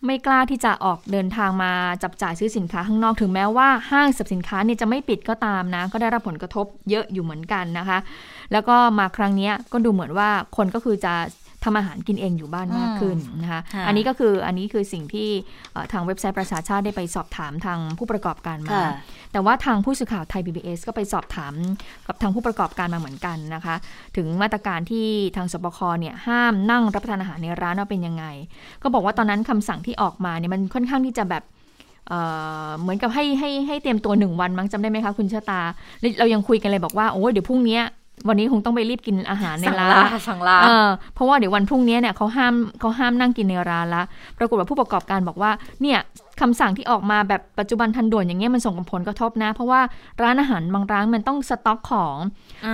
[0.06, 1.72] ไม่กล้าที่จะออกเดินทางมา
[2.02, 7.98] จับจ่ายซื้อสินค้าข้างนอกถึงแม้ว่าห้างสรรพสินค้าเนี่ยจะไม่ปิดก็ตามนะ ก็ได้รับผลกระทบเยอะอยู่เหมือนกันนะคะ
[8.52, 11.14] แล้วก็มาครั้งนี้ก็ดูเหมือนว่าคนก็คือจะ
[11.64, 15.28] ทำอาหารกินเองอยู่บ้านมากขึ้นนะคะค่ะอันนี้ก็คืออันนี้คือสิ่งที่
[15.72, 18.90] เอ่อทางเว็บไซต์ประชาชาติได้ไปสอบถามทางผู้ประกอบการมาค่ะ
[19.32, 21.54] แต่ว่าทางผู้สื่อข่าวไทย PBS ก็ไปสอบถาม
[22.06, 23.74] กับทางผู้ประกอบการมาเหมือนกันนะคะ
[24.16, 25.06] ถึงมาตรการที่
[25.36, 28.24] ทางสบคเนี่ยห้ามนั่งรับประทานอาหารในร้านว่าเป็นยังไง
[28.82, 31.44] ก็บอกว่าตอนนั้นคำสั่งที่ออกมาเนี่ยมันค่อนข้างที่จะแบบ
[32.08, 32.20] เอ่
[32.66, 35.60] อเหมือนกับให้ให้ให้เตรียมตัวหนึ่งวันมั้งจำได้ไหมคะคุณชะตา
[36.00, 37.82] แล้วเรายังคุยกันเลยบอกว่าโอ้ยเดี๋ยวพรุ่งเนี้ย
[38.28, 44.02] วันนี้คงต้องไปรีบกินอาหารในสั่งร้าลานสั่งลาเออเพราะว่าเดี๋ยววันพรุ่งนี้เนี่ยเขาห้ามเขาห้ามนั่งกินในร้านละ
[44.38, 45.50] ปรากฏว่าผู้ประกอบการบอกว่า
[45.82, 45.98] เนี่ย
[46.40, 49.80] คำสั่งที่ออกมาแบบปัจจุบันทันด่วนอย่างเงี้ยมันส่งผลกระทบนะ เพราะว่า
[50.22, 52.16] ร้านอาหารบางร้านมันต้องสต็อกของ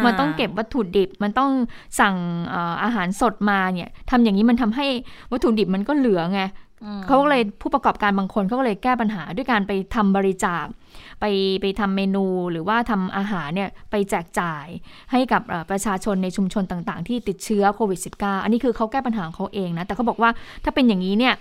[0.05, 1.51] มันต้องเก็บวัตถุดิบ มันต้อง
[2.01, 2.15] สั่ง
[2.49, 4.87] เอ่ออาหารสดมาเนี่ยทำอย่างนี้มันทำให้
[5.33, 6.68] วัตถุดิบมันก็เหลือไงอืม
[7.07, 10.67] เขาก็เลยผู้ประกอบการบางคนเขาก็เลยแก้ปัญหาด้วยการไปทำบริจาค
[11.21, 11.25] ไป
[11.61, 14.67] ไปทำเมนูหรือว่าทำอาหารเนี่ยไปแจกจ่าย
[15.13, 20.31] ให้กับเอ่อประชาชนในชุมชนต่างๆ ที่ติดเชื้อโควิด -19 อันนี้คือเขาแก้ปัญหาของเขาเองนะ แต่เขาบอกว่า
[20.65, 21.35] ถ้าเป็นอย่างนี้เนี่ย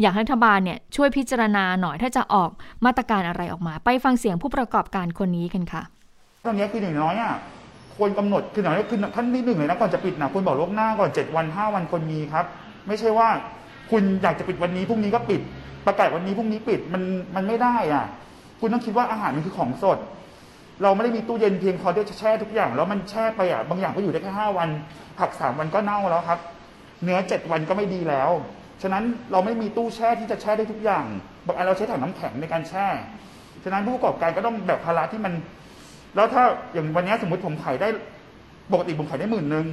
[0.00, 2.50] อยากให้รัฐบาลเนี่ยช่วยพิจารณาหน่อยถ้าจะออก
[2.84, 5.82] มาตรการอะไรออกมา ไปฟังเสียงผู้ประกอบการคนนี้กันค่ะ
[6.44, 7.34] ตอนนี้คืออย่างน้อยอะ
[7.96, 12.44] ควรกำหนดคืออย่างน้อยคือท่านที่หนึ่งเลยนะก่อนจะปิดนะควรบอกล่วงหน้าก่อนเจ็ดวันห้าวันคนมีครับ
[12.86, 13.28] ไม่ใช่ว่า
[13.90, 15.40] คุณอยากจะปิดวันนี้พรุ่งนี้ก็ปิด
[15.86, 17.02] ประกาศวันนี้พรุ่งนี้ปิดมัน
[17.36, 18.04] มันไม่ได้อะ
[18.60, 19.98] คุณต้องคิดว่าอาหารมันคือของสด
[20.82, 24.68] เราไม่ได้มีตู้เย็นเพียงพอที่จะแช่ทุกอย่าง แล้วมันแช่ไปอะบางอย่างก็อยู่ได้แค่ห้าวัน
[25.18, 26.40] ผักสามวันก็เน่าแล้วครับ
[27.04, 28.30] เนื้อเจ็ดวันก็ไม่ดีแล้ว
[28.82, 31.04] ฉะนั้นเราไม่มีตู้แช่ที่จะแช่ได้ทุกอย่าง
[31.46, 32.86] บางอันเราใช้ถังน้ำแข็งในการแช่
[33.64, 35.32] ฉะนั้นผู้ประกอบการก็ต้องแบกภาระที่มัน
[36.16, 37.88] แล้วถ้าอย่างวันนี้สมมติผมขายได้
[38.72, 39.66] ปกติผมขายได้หมื่นหนึ่ง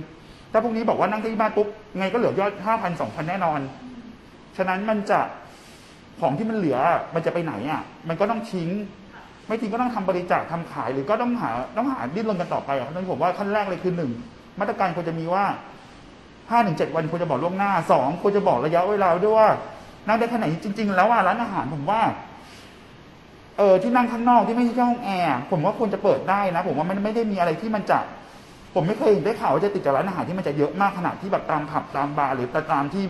[0.52, 3.60] ถ้าพรุ่งนี้บอกว่านั่งที่บ้านปุ๊บไงก็เหลือยอดห้าพันสองพันแน่นอน
[4.58, 5.20] ฉะนั้นมันจะ
[6.20, 6.80] ของที่มันเหลือ
[7.16, 8.70] มันจะไปไหนอะ มันก็ต้องทิ้ง
[9.48, 14.12] ไม่ทิ้งก็ต้องทำบริจาคทำขายหรือก็ต้องหาต้องหาดิ้นรนกันต่อไปอะเพราะฉะนั้นผมว่าขั้นแรกเลยคือหนึ่ง
[14.60, 15.46] มาตรการควรจะมีว่า
[16.50, 19.50] ห้าถึงเจ็ดวันควรจะบอกล่วงหน้าสองควรจะบอกระยะเวลาด้วยว่า
[20.08, 22.02] นั่งได้แค่ไหนจริง ๆ แล้วว่าร้านอาหารผมว่า
[23.58, 28.00] เออที่นั่งข้างนอกที่ไม่ใช่ห้องแอร์ผมว่าควรจะเปิดได้นะ ผมว่ามันไม่ได้มีอะไรที่มันจะ
[28.74, 33.04] ผมไม่เคยได้ข่าวว่าจะติดจากร้านอาหารที่มันจะเยอะมากขนาดที่แบบตามผับตามบาร์หรือตามที่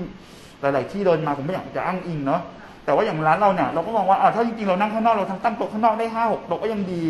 [0.62, 2.42] หลาย ๆ ที่เดินมาผมไม่อยากจะอ้างอิงเนาะ
[2.86, 7.04] แต่ว่าอย่างร้านเราเนี่ยเราก็มองว่าอ่าถ้าจริง ๆ เรานั่งข้างนอกเราทำตั้งโต๊ะข้างนอกได้ห้าหกโต๊ะก็ยังดี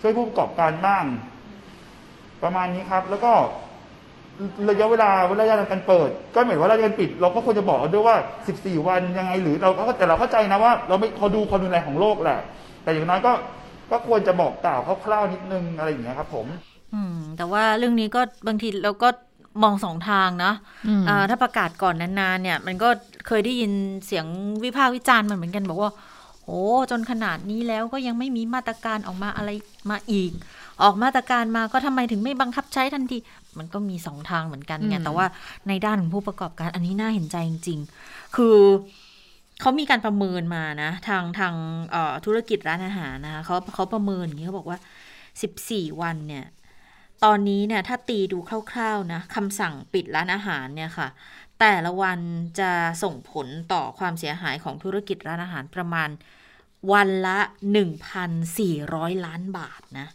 [0.00, 1.04] ช่วยผู้ประกอบการบ้าง
[2.42, 3.32] ประมาณนี้ครับ แล้วก็
[4.70, 5.10] ระยะเวลา
[5.40, 8.16] ระยะการเปิด ก็หมายว่าระยะการปิด เราก็ควรจะบอกด้วยว่า
[8.50, 12.40] 14 วันยังไงหรือเราก็แต่เราเข้าใจนะว่า เราไม่พอดูความรุนแรงของโลกแหละ
[12.82, 13.32] แต่อย่างน้อยก็
[13.90, 16.46] ก็ควรจะบอกกล่าวคร่าวๆนิดนึงอะไรอย่างเงี้ยครับ ผม
[16.94, 19.08] อืม แต่ว่าเรื่องนี้ก็บางทีเราก็
[19.62, 20.52] มองสองทางนะ
[20.86, 22.88] อืมอ่าถ้าประกาศก่อนนานๆเนี่ย มันก็
[23.26, 23.72] เคยได้ยิน
[24.06, 24.26] เสียง
[24.64, 25.92] วิพากษ์วิจารณ์มันเหมือนกันบอกว่า
[26.44, 29.50] โอ้จนขนาดนี้แล้วก็ยังไม่มีมาตรการออกมาอะไร
[29.90, 30.30] มาอีก
[30.82, 33.18] ออกมาตรการมาก็ทำไมถึงไม่บังคับใช้ทันที
[33.58, 35.26] มันก็มีสองทางเหมือนกันไงอืมแต่ว่า
[35.68, 37.78] ในด้านของผู้ประกอบการอันนี้น่าเห็นใจจริง
[38.08, 38.56] ๆ คือ
[39.60, 41.54] เขามีการประเมินมานะ ทางทาง
[41.90, 44.78] เอ่อธุรกิจร้านอาหารนะคะเขาเขาประเมินอย่างนี้เขาบอกว่า
[45.38, 46.44] 14 วันเนี่ย
[47.24, 48.38] ตอนนี้เนี่ยถ้าตีดู
[48.72, 51.08] คร่าวๆนะคำสั่งปิดร้านอาหารเนี่ยค่ะ
[51.60, 52.18] แต่ละวัน
[52.60, 52.70] จะ
[53.02, 56.08] ส่งผลต่อความเสียหายของธุรกิจร้านอาหารประมาณ
[56.92, 57.38] วันละ
[58.12, 60.08] 1,400 ล้านบาทนะ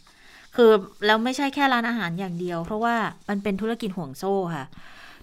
[0.56, 0.70] คือ
[1.06, 2.94] แล้วไม่ใช่แค่ร้านอาหารอย่างเดียว เพราะว่า
[3.28, 4.64] มันเป็นธุรกิจห่วงโซ่ค่ะ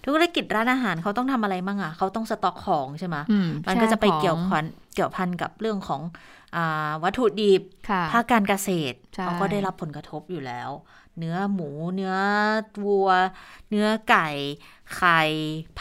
[0.06, 4.64] ธุรกิจร้านอาหารเขาต้องทำอะไรมั่งอะเขาต้องสต็อกของใช่ไหมอืมมันก็จะไปแช่ของเกี่ยวพัน
[4.94, 6.02] เกี่ยวพันกับเรื่องของ
[6.56, 10.70] อาวัตถุดิบค่ะภาคการเกษตรใช่เขาก็ได้รับผลกระทบอยู่แล้ว
[11.18, 12.14] เนื้อหมู เนื้อ
[12.84, 13.10] วัว
[13.68, 14.28] เนื้อไก่
[14.96, 15.20] ไข่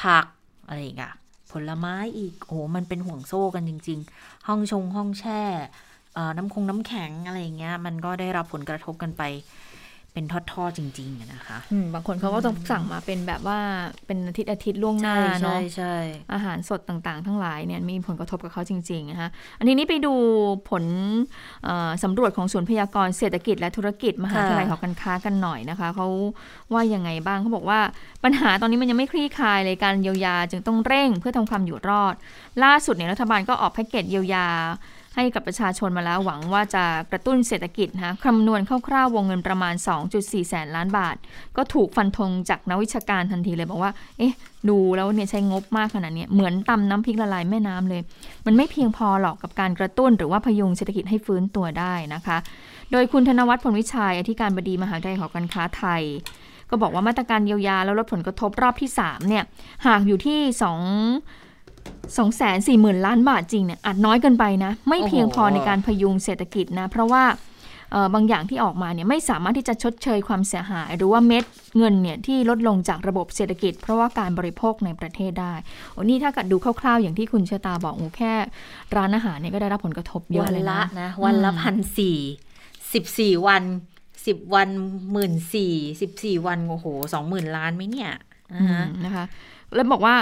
[0.01, 0.25] ผัก
[0.67, 1.13] อะไรอีกอะ
[1.51, 5.41] ผลไม้อีก โอ้โหมันเป็นห่วงโซ่กันจริง ๆ ห้องชงห้องแช่
[6.37, 9.21] น้ำคงน้ำแข็งอะไรอย่างเงี้ย มันก็ได้รับผลกระทบกันไป
[10.13, 13.59] เป็นทอดๆจริงๆอะนะคะอืมบางคนเขาก็ต้องสั่งมาเป็นแบบว่า
[14.05, 15.95] เป็นอาทิตย์อาทิตย์ล่วงหน้าใช่เนาะใช่ใช่
[16.33, 20.13] อาหารสดต่างๆ ทั้งหลายเนี่ยมีผลกระทบกับเขาจริงๆนะคะอันนี้นี่ไปดู
[20.69, 20.83] ผล
[21.63, 26.07] เอ่อสำรวจของศูนย์พยากรณ์เศรษฐกิจและธุรกิจมหาวิทยาลัยหอการค้ากันหน่อยนะคะเขา
[26.73, 27.79] ว่ายังไงบ้างเขาบอกว่า
[28.23, 32.15] ปัญหาตอนนี้มันยังไม่คลี่คลายเลยการเยียวยาจึงต้องเร่งเพื่อทำความอยู่รอด
[32.63, 34.47] ล่าสุดเนี่ยรัฐบาลก็ออกแพ็กเกจเยียวยา
[35.15, 39.73] ให้กับประชาชนมาแล้วหวังว่าจะกระตุ้นเศรษฐกิจนะคำนวณคร่าวๆวงเงินประมาณ
[40.11, 41.15] 2.4 แสนล้านบาท
[41.57, 44.33] ก็ถูกฟันธงจากนักวิชาการทันทีเลยบอกว่า เอ๊ะ
[44.69, 48.01] ดูแล้วเนี่ยใช้งบมากขนาดเนี้ยเหมือนตำน้ำพริกละลายแม่น้ำเลย
[48.45, 52.37] มันไม่เพียงพอหรอกกับการกระตุ้น หรือว่าพยุงเศรษฐกิจให้ฟื้นตัวได้นะคะ
[52.91, 56.03] โดยคุณธนวัฒน์พลวิชัยอธิการบดีมหาวิทยาลัยหอการค้าไทย
[56.69, 59.43] ก็บอกว่ามาตรการเยียวยาแล้วลดผลกระทบรอบที่3เนี่ย
[59.87, 60.39] หากอยู่ที่
[61.01, 61.42] 2
[62.17, 67.23] 2 4 0 0 0 0ล้านบาทจริงเนี่ยอาจน้อยเกินไปนะ ไม่เพียงพอในการพยุงเศรษฐกิจนะ เพราะว่า
[67.91, 71.43] เอ่อบางอย่างที่ออกมาเนี่ยไม่สามารถที่จะชดเชยความเสียหาย หรือว่าเม็ด
[71.77, 75.53] เงินเนี่ยที่ลดลงจากระบบเศรษฐกิจ เพราะว่าการบริโภคในประเทศได้
[75.91, 78.33] โอ้นี่ถ้าเกิดดูคร่าวๆ อย่างที่คุณเชอตาบอกโอ้แค่
[78.95, 82.17] ร้านอาหารเนี่ยก็ได้รับผลกระทบเยอะวันเลยละนะนะ วันละอืมพันสี่
[82.93, 83.63] สิบสี่วัน
[84.27, 84.69] สิบวัน
[85.11, 88.11] หมื่นสี่สิบสี่วันโอ้โหสองหมื่นล้านไหมเนี่ย
[88.53, 89.25] นะอืฮะมนะคะ
[89.75, 90.15] แล้วบอกว่า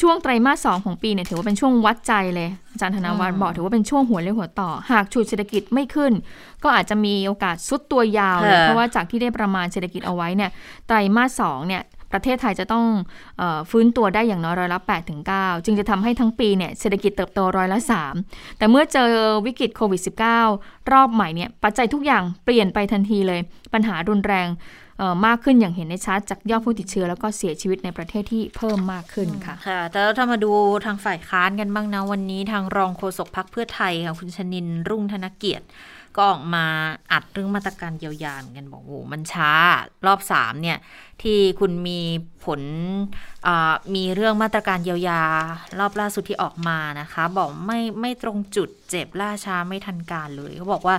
[0.00, 6.12] ช่วงไตรมาสสองของปีเนี่ยถือว่าเป็นช่วงวัดใจเลยอาจารย์ธนวัฒน์อืมบอกถือว่าเป็นช่วงหัวเรียวหัวต่อ หากฉุดเศรษฐกิจไม่ขึ้น
[6.62, 10.50] ก็อาจจะมีโอกาสซุดตัวยาวเลยเพราะว่าจากที่ได้ประมาณเศรษฐกิจเอาไว้เนี่ย
[10.86, 11.82] ไตรมาสสองเนี่ย
[12.12, 12.84] ประเทศไทยจะต้อง
[13.38, 17.78] เออฟื้นตัวได้อย่างน้อยร้อยละ8ถึง9จึงจะทำให้ทั้งปีเนี่ยเศรษฐกิจเติบโตร้อยละ
[18.18, 19.10] 3 แต่เมื่อเจอ
[19.46, 20.00] วิกฤตโควิด
[20.46, 23.40] -19 รอบใหม่เนี่ยปัจจัยทุกอย่างเปลี่ยนไปทันทีเลย
[23.72, 24.87] ปัญหารุนแรงเอ่อ
[25.26, 30.52] มากขึ้นอย่างเห็นได้ชัดจากยอดผู้ติดเชื้อแล้วก็เสียชีวิตในประเทศที่เพิ่มมากขึ้นค่ะค่ะแต่ถ้ามาดู
[30.86, 35.66] ทางฝ่ายค้านกันบ้างนะวันนี้ทางรองโฆษกพักเพื่อไทยค่ะคุณชนินทร์รุ่งธนเกียรติ
[36.16, 36.64] ก็ออกมา
[37.12, 39.52] อัดเรื่องมาตรการเยียวยาเหมือนกันบอกโอ้โหมันช้า
[40.06, 40.78] รอบสามเนี่ย
[41.22, 42.00] ที่คุณมี
[42.44, 42.60] ผล
[43.94, 45.22] มีเรื่องมาตรการเยียวยา
[45.78, 50.96] รอบล่าสุดที่ออกมานะคะ บอกไม่ไม่ตรงจุดเจ็บล่าช้าไม่ทันการเลยเขาบอกว่า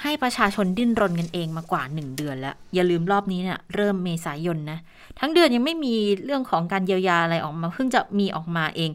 [0.00, 4.78] ให้ประชาชนดิ้นรนกันเองมากว่า 1 เดือนแล้ว อย่าลืมรอบนี้เนี่ยเริ่มเมษายนนะ
[5.18, 8.90] ทั้งเดือนยังไม่มีเรื่องของการเยียวยาอะไรออกมา เพิ่งจะมีออกมาเอง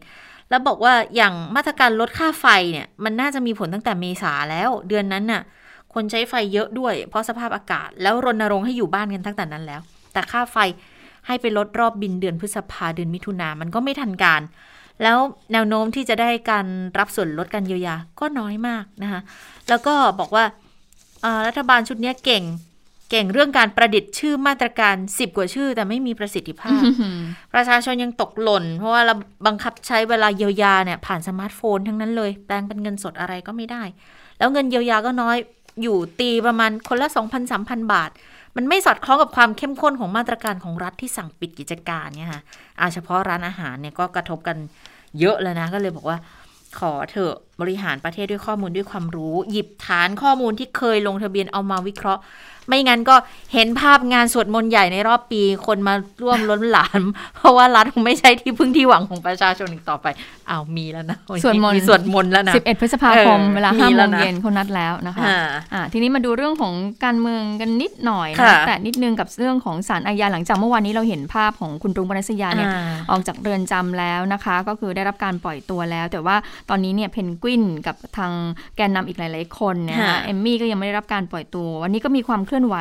[0.50, 5.42] แล้วบอกว่าอย่างมาตรการลดค่าไฟเนี่ยมันน่าจะมีผลตั้งแต่เมษาแล้วเดือนนั้นน่ะ
[5.94, 9.82] คนใช้ไฟเยอะด้วย เพราะสภาพอากาศ แล้วรณรงค์ให้อยู่บ้านกันตั้งแต่นั้นแล้ว
[10.14, 10.58] แต่ค่าไฟ
[11.28, 14.42] ให้ไปลดรอบบินเดือนพฤษภาเดือนมิถุนามันก็ไม่ทันการ
[15.04, 15.18] แล้ว
[15.54, 16.66] แนวโน้มที่จะได้การ
[16.98, 19.22] รับส่วนลดการเยียวยาก็น้อยมากนะคะ
[19.70, 20.44] แล้วก็บอกว่า
[21.48, 22.44] รัฐบาลชุดเนี้ยเก่ง
[23.12, 26.82] เก่งเรื่องการประดิษฐ์ชื่อมาตรการ10กว่าชื่อ แต่ไม่มีประสิทธิภาพ
[27.54, 29.14] ประชาชนยังตกหล่น เพราะว่าเรา
[29.48, 33.84] บังคับใช้เวลาเยียวยาเนี่ยผ่านสมาร์ทโฟนทั้งนั้นเลย แปลงเป็นเงินสดอะไรก็ไม่ได้
[34.38, 35.38] แล้วเงินเยียวยาก็น้อย
[35.84, 38.10] อยู่ตีประมาณคนละ2,000 3,000บาท
[38.56, 42.42] มันไม่สอดคล้องกับความเข้มข้นของมาตรการของรัฐที่สั่งปิดกิจการเนี่ยค่ะ
[42.80, 44.58] อาเฉพาะร้านอาหารเนี่ยก็กระทบกัน
[45.20, 46.18] เยอะเลยนะก็เลยบอกว่า
[46.80, 52.22] ขอเถอะบริหารประเทศด้วยข้อมูลด้วยความรู้ หยิบฐานข้อมูลที่เคยลงทะเบียนเอามาวิเคราะห์
[52.68, 53.16] ไม่งั้นก็
[53.54, 55.94] เห็นภาพงานสวดมนต์ใหญ่ในรอบปี คนมา
[56.24, 57.02] ร่วมล้นหลาม
[57.38, 60.08] เพราะว่ารัฐคงไม่ใช่ที่พึ่งที่หวังของประชาชนอีกต่อไป
[60.50, 65.38] อ้าวมีแล้วนะสวดมนต์สวดมนต์แล้วนะ11 พฤษภาคมเออเวลามี5โมแล้วงนะเย็นเขานัดแล้วนะคะอ่า
[65.74, 66.74] อ่าทีนี้มาดูเรื่องของ
[67.06, 76.36] การเมืองกันนิดหน่อยนะค่ะแต่นิดนึงกับเรื่องของสารอาญาหลังจากเมื่อวานนี้เราเห็นภาพของคุณรุ้งปนัสยาเนี่ยอ่าออกจากเรือนจำแล้วนะคะ ก็คือได้รับการปล่อยตัวแล้ว แต่ว่า
[76.70, 78.32] ตอนนี้เนี่ยเพนกวินกับทาง
[78.76, 82.76] แกนนำอีกหลาย ๆ คนเนี่ยค่ะนะเอมมี่ก็ยังไม่ได้รับการปล่อยตัว วันนี้ก็มีความเคลื่อนไหว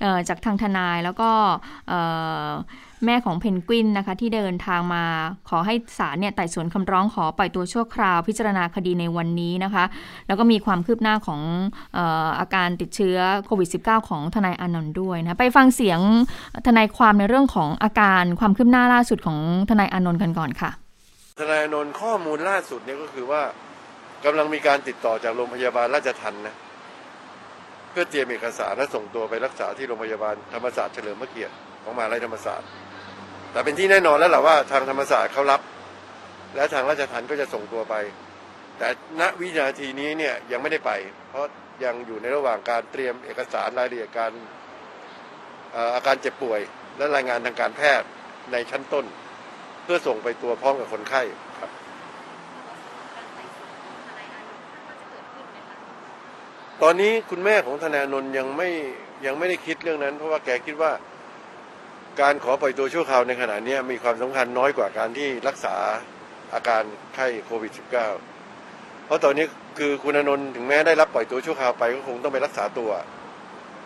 [0.00, 1.30] เอ่อจากทางทนายแล้วก็
[3.06, 5.04] แม่ของเพนกวินนะคะที่เดินทางมา
[5.48, 9.84] ขอให้ศาลเนี่ยไต่สวนคำร้องขอปล่อยตัวชั่วคราวพิจารณาคดีในวันนี้นะคะ
[10.26, 11.40] แล้วก็มีความคืบหน้าของ
[11.96, 16.00] อออาการติดเชื้อโควิด -19 ของทนายอานนท์ด้วยนะไปฟังเสียง
[16.66, 19.38] ทนายความในเรื่องของอาการความคืบหน้าล่าสุดของ
[19.70, 20.70] ทนายอานนท์กันก่อนค่ะ
[21.38, 23.42] ทนายอานนท์ข้อมูลล่าสุดเนี่ยก็คือว่า
[24.24, 26.54] กำลังมีการติดต่อจากโรงพยาบาลราชทันนะ
[27.90, 32.68] เพื่อเตรียมเอกสารและส่งตัวไปรักษาที่โรงพยาบาลธรรมศาสตร์เฉลิมพระเกียรติของมหาลัยธรรมศาสตร์
[33.52, 35.60] แต่เป็นที่แน่นอนแล้วแหละว่าทางธรรมศาสตร์เขารับ
[36.56, 37.94] และทางราชทันก็จะส่งตัวไป
[38.78, 38.88] แต่
[39.20, 40.92] ณวินาทีนี้เนี่ยยังไม่ได้ไป
[41.30, 41.46] เพราะ
[41.84, 44.32] ยังอยู่ในระหว่างการเตรียมเอกสารรายละเอียดการ
[45.72, 46.60] เอ่ออาการเจ็บป่วย
[46.96, 48.08] และรายงานทางการแพทย์
[48.52, 49.04] ในชั้นต้น
[49.84, 51.22] เพื่อส่งไปตัวพร้อมกับคนไข้
[51.58, 51.70] ครับ
[56.82, 58.68] ตอนนี้คุณแม่ของธนาโนนท์ยังไม่
[59.26, 60.92] ยังไม่ได้คิดเรื่องนั้น เพราะว่าแกคิดว่า
[62.20, 65.74] การขอปล่อยตัวชั่วคราวในขณะนี้มีความสำคัญน้อยกว่าการที่รักษา
[66.54, 66.82] อาการ
[67.14, 67.90] ไข้โควิด -19
[69.06, 69.46] เพราะตอนนี้
[69.78, 72.90] คือคุณอานนท์ถึงแม้ได้รับปล่อยตัวชั่วคราวไปก็คงต้องไปรักษาตัว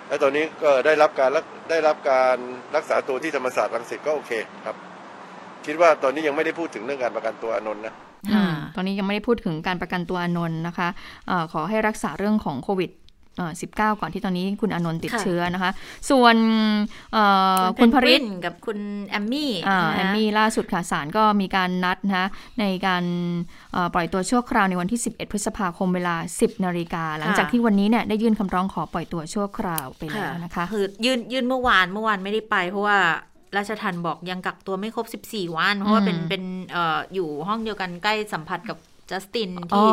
[0.09, 1.30] และตอนนี้ก็ได้รับการ
[1.70, 2.36] ได้รับการ
[2.76, 4.32] รักษาตัวที่ธรรมศาสตร์รังสิตก็โอเค
[4.66, 4.76] ครับ
[5.66, 7.95] คิดว่าตอนนี้ยังไม่ได้พูดถึงเรื่องการประกันตัวอนนท์นะ
[8.76, 10.88] ตอนนี้ยังไม่ได้พูดถึงการประกันตัวอานนท์นะคะ
[11.28, 12.90] เออขอให้รักษาเรื่องของโควิด
[13.38, 15.70] เอ่อ19 ก่อนที่ตอนนี้คุณอานนท์ติดค่ะเชื้อนะคะ
[16.10, 16.36] ส่วน
[17.12, 17.24] เอ่
[17.60, 22.26] อคุคุณณพพริริตตกับคุณแอมมี่อ่านะคะแอมมี่ล่าสุดค่ะศาลก็มีการนัดนะคะ
[22.60, 23.04] ในการ
[23.72, 32.98] เอ่อปล่อยตัวชั่วคราวในวันที่ 11 พฤษภาคมเวลา 10 นาฬิกาหลังจากที่วันนี้เนี่ยได้ยื่นคำร้องขอปล่อยตัวชั่วคราวไปแล้วนะคะ คือยื่นยื่นเมื่อวานเมื่อวานไม่ได้ไปเพราะว่า
[33.57, 36.42] ราชทันบอกยังกักตัวไม่ครบ 14 วัน เพราะว่าเป็นอืมเป็น
[36.72, 38.78] เอ่ออยู่ห้องเดียวกันใกล้สัมผัสกับ
[39.11, 39.90] จัสตินอ๋อที่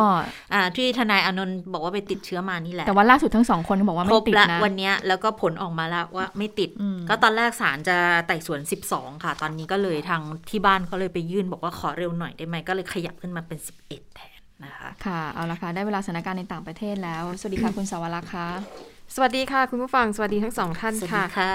[0.54, 7.98] อ่าที่ทนายอานนท์บอกว่าไปติดเชื้อมานี่แหละ แต่ว่าล่าสุดทั้งสองคนก็บอกว่าคไม่รบติดละนะวันเนี้ยแล้วก็ผลออกมาแล้วว่าไม่ติดอืมก็ตอนแรกศาลจะ
[8.28, 8.60] ไต่สวน
[8.92, 18.48] 12 ค่ะ ตอนนี้ก็เลยทางที่บ้านเขาเลยไปยื่นบอกว่าขอเร็วหน่อยได้ไหมก็เลยขยับขึ้นมาเป็น 11 แทนนะคะ ค่ะ เอาละค่ะ ได้เวลาสถานการณ์ในต่างประเทศแล้ว สวัสดีค่ะคุณสาวรักษ์ค่ะ
[19.16, 21.54] สวัสดีค่ะ คุณผู้ฟัง สวัสดีทั้งสองท่านสวัสค่ะดีค่ะ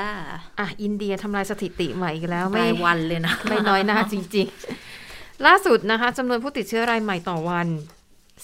[0.61, 4.47] อะ อินเดียทำลายสถิติใหม่อีกแล้วไม่ไม่วันเลยนะ ไม่น้อยหน้าจริง
[4.97, 7.69] ๆ ล่าสุดนะคะจำนวนผู้ติดเชื้อรายใหม่ต่อวัน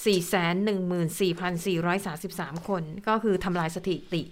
[0.01, 4.23] 414,433 คน ก็คือทำลายสถิติ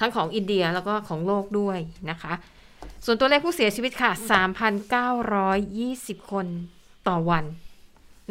[0.00, 1.78] ทั้งของอินเดียแล้วก็ของโลกด้วย
[2.10, 2.32] นะคะ
[3.04, 4.10] ส่วนตัวเลขผู้เสียชีวิตค่ะ
[5.42, 6.46] 3,920 คน
[7.08, 7.44] ต่อวัน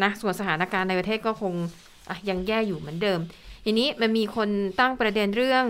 [0.04, 1.54] นะส่วนสถานการณ์ในประเทศก็คง
[2.10, 3.20] อะยังแย่อยู่เหมือนเดิม
[3.66, 4.50] ทีนี้มันมีคน
[4.80, 5.66] ตั้งประเด็นเรื่อง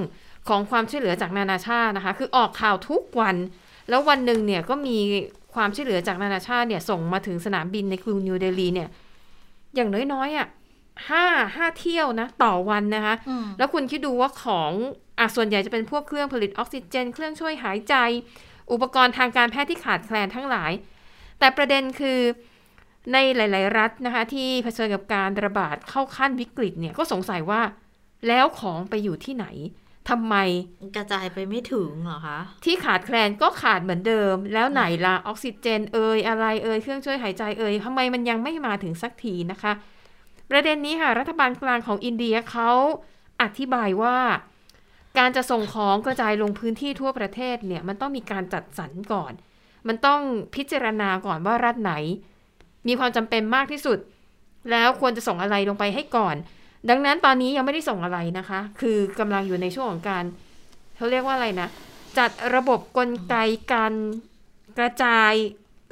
[0.48, 3.36] ของความช่วยเหลือจากนานาชาตินะคะ คือออกข่าวทุกวัน
[3.90, 4.98] แล้ววันหนึ่งเนี่ยก็มี
[5.54, 8.90] ความช่วยเหลือจากนานาชาติเนี่ยส่งมาถึงสนามบินในกรุงนิวเดลีเนี่ย
[9.76, 10.48] อย่างน้อยๆอะ
[11.10, 11.26] ห้า
[11.56, 14.72] ห้าเที่ยวนะ ต่อวันนะคะอืมแล้วคุณคิดดูว่าของ
[15.20, 17.96] อะส่วนใหญ่จะเป็นพวกเครื่องผลิตออกซิเจน เครื่องช่วยหายใจ
[18.72, 20.72] อุปกรณ์ทางการแพทย์ที่ขาดแคลนทั้งหลาย
[21.40, 22.20] แต่ประเด็นคือ
[23.14, 27.62] ในหลาย ๆ รัฐนะคะ ที่เผชิญกับการระบาดเข้าขั้นวิกฤตเนี่ยก็สงสัยว่า
[28.28, 29.46] แล้วของไปอยู่ที่ไหน
[30.10, 30.36] ทำไม
[30.96, 39.74] กระจายไปไม่ถึงเหรอคะ ที่ขาดแคลนก็ขาดเหมือนเดิม แล้วไหนล่ะออกซิเจนเอ่ยอะไรเอ่ยเครื่องช่วยหายใจเอ่ยทำไมมันยังไม่มาถึงสักทีนะคะ
[40.52, 42.70] ประเด็นนี้ค่ะ รัฐบาลกลางของอินเดียเขา
[43.42, 44.18] อธิบายว่า
[45.18, 49.34] การจะส่งของกระจายลงพื้นที่ทั่วประเทศเนี่ย มันต้องมีการจัดสรรก่อน
[49.88, 50.22] มันต้อง
[50.56, 51.94] พิจารณาก่อนว่ารัฐไหน
[52.88, 54.00] มีความจำเป็นมากที่สุด
[54.72, 56.36] แล้วควรจะส่งอะไรลงไปให้ก่อน
[56.90, 60.24] ดังนั้นตอนนี้ยังไม่ได้ส่งอะไรนะคะ คือกำลังอยู่ในช่วงของการ
[60.96, 61.70] เขาเรียกว่าอะไรนะ
[62.18, 63.36] จัดระบบกลไก
[63.74, 63.94] การ
[64.78, 65.32] กระจาย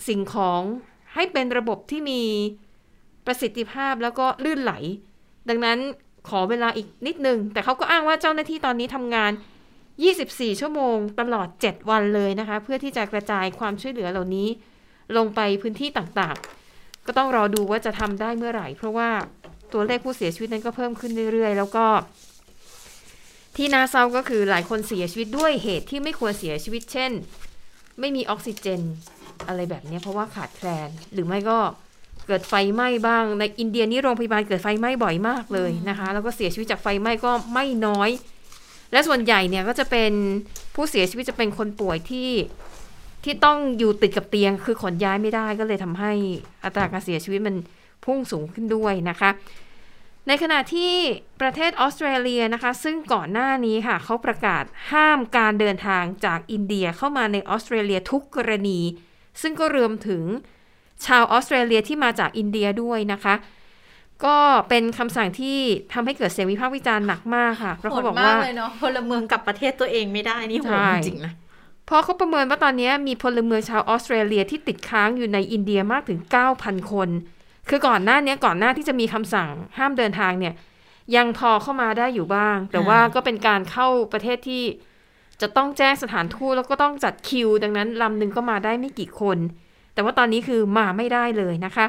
[0.07, 0.61] สิ่งของ
[1.13, 2.21] ให้เป็นระบบที่มี
[3.25, 4.73] ประสิทธิภาพแล้วก็ลื่นไหล
[5.49, 5.79] ดังนั้น
[6.29, 9.31] ขอเวลาอีกนิดนึง แต่เขาก็อ้างว่าเจ้าหน้าที่ตอนนี้ทำงาน
[9.95, 14.47] 24 ชั่วโมงตลอด 7 วันเลยนะคะ เพื่อที่จะกระจายความช่วยเหลือเหล่านี้
[15.17, 19.09] ลงไปพื้นที่ต่างๆ ก็ต้องรอดูว่าจะทำได้เมื่อไหร่ เพราะว่า
[19.73, 21.85] ตัวเลขผู้เสียชีวิตนั้นก็เพิ่มขึ้นเรื่อยๆ แล้วก็
[23.55, 27.11] ที่น่าเศร้าก็คือหลายคนเสียชีวิตด้วยเหตุที่ไม่ควรเสียชีวิต เช่น
[27.99, 28.81] ไม่มีออกซิเจน
[29.47, 31.59] อะไรแบบนี้เพราะว่าขาดแคลน หรือไม่ก็
[32.27, 38.09] เกิดไฟไหม้บ้าง ในอินเดียนี่โรงพยาบาลเกิดไฟไหม้บ่อยมากเลยนะคะ แล้วก็เสียชีวิตจากไฟไหม้ก็ไม่น้อย
[38.91, 40.11] และส่วนใหญ่เนี่ยก็จะเป็น
[40.75, 42.29] ผู้เสียชีวิตจะเป็นคนป่วยที่
[43.23, 46.11] ที่ต้องอยู่ติดกับเตียง คือขนย้ายไม่ได้ก็เลยทำให้
[46.63, 47.55] อัตราการเสียชีวิตมัน
[48.05, 49.29] พุ่งสูงขึ้นด้วยนะคะ
[50.27, 50.93] ในขณะที่
[51.41, 58.79] ประเทศออสเตรเลียนะคะ ซึ่งก่อนหน้านี้ค่ะเขาประกาศห้ามการเดินทางจากอินเดียเข้ามาในออสเตรเลียทุกกรณี
[59.41, 60.23] ซึ่งก็รวมถึง
[61.05, 63.35] ชาวออสเตรเลียที่มาจากอินเดียด้วยนะคะ
[64.25, 64.37] ก็
[64.69, 65.57] เป็นคำสั่งที่
[65.93, 71.33] ทำให้เกิดเสียงวิพากษ์วิจารณ์หนักมากค่ะเพราะโหเขาดบอกมาว่ากเลยเนาะพลเมืองกลับประเทศตัวเองไม่ได้นี่โหดใช่จริงๆนะ
[71.85, 76.19] เพราะเขาประเมินว่าตอนนี้มีพลเมืองชาวออสเตรเลียที่ติดค้างอยู่ในอินเดียมากถึง
[76.55, 77.09] 9,000 คน
[77.69, 80.53] คือก่อนหน้านี้ก่อนหน้าที่จะมีคำสั่งห้ามเดินทางเนี่ย
[81.15, 84.63] ยังพอเข้ามาได้อยู่บ้าง แต่ว่าก็เป็นการเข้าประเทศที่
[85.41, 89.37] จะต้องแจ้งสถานทูตแล้วก็ต้องจัดคิว ดังนั้นลำหนึ่งก็มาได้ไม่กี่คน
[89.93, 91.85] แต่ว่าตอนนี้คือมาไม่ได้เลยนะคะ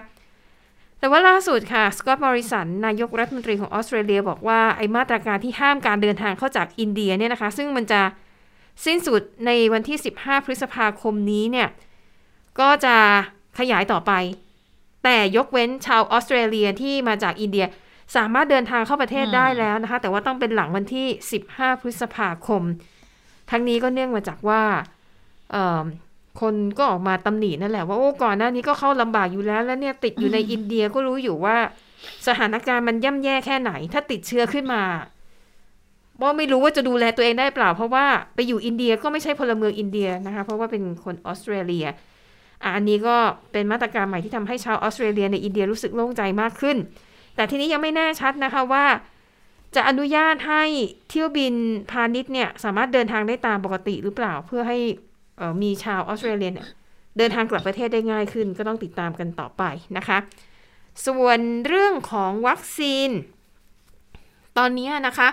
[0.98, 8.00] แต่ว่าล่าสุดค่ะสกอตต์มอริสันนายกรัฐมนตรีของออสเตรเลียบอกว่าไอ้มาตรการที่ห้ามการเดินทางเข้าจากอินเดียเนี่ยนะคะ ซึ่งมันจะ
[8.86, 11.68] สิ้นสุดในวันที่ 15 พฤษภาคมนี้เนี่ย
[12.60, 12.96] ก็จะ
[13.58, 14.12] ขยายต่อไป
[15.04, 17.66] แต่ยกเว้นชาวออสเตรเลียที่มาจากอินเดีย
[18.16, 21.06] สามารถเดินทางเข้าประเทศได้แล้วนะคะ แต่ว่าต้องเป็นหลังวันที่
[21.44, 22.62] 15 พฤษภาคม
[23.50, 24.62] ทั้งนี้ก็เนื่องมาจากว่า
[26.40, 31.56] คนก็ออกมาตำหนินั่นแหละว่าโอ้ก่อนหน้านี้ก็เข้าลำบากอยู่แล้ว แล้วเนี่ยติดอยู่ในอินเดียก็รู้อยู่ว่า
[32.26, 34.82] สถานการณ์มันย่ำแย่แค่ไหน ถ้าติดเชื้อขึ้นมา
[36.22, 41.86] ว่าไม่รู้ว่าจะดูแลตัวเองได้เปล่า เพราะว่าไปอยู่อินเดียก็ไม่ใช่พลเมืองอินเดียนะคะ เพราะว่าเป็นคนออสเตรเลีย
[42.64, 43.16] อันนี้ก็
[43.52, 46.76] เป็นมาตรการใหม่ที่ทำให้ชาวออสเตรเลียในอินเดียรู้สึกโล่งใจมากขึ้น
[47.36, 48.84] แต่ทีนี้ยังไม่แน่ชัดนะคะว่า
[49.76, 50.64] จะอนุญาตให้
[51.08, 51.54] เที่ยวบิน
[51.90, 54.78] พาณิชย์เนี่ยสามารถเดินทางได้ตามปกติหรือเปล่าเพื่อให้
[55.62, 56.68] มีชาวออสเตรเลียเนี่ย
[57.18, 59.62] เดินทางกลับประเทศได้ง่ายขึ้น ก็ต้องติดตามกันต่อไป
[59.96, 60.18] นะคะ
[61.06, 63.10] ส่วนเรื่องของวัคซีน
[64.58, 65.28] ตอนนี้นะคะ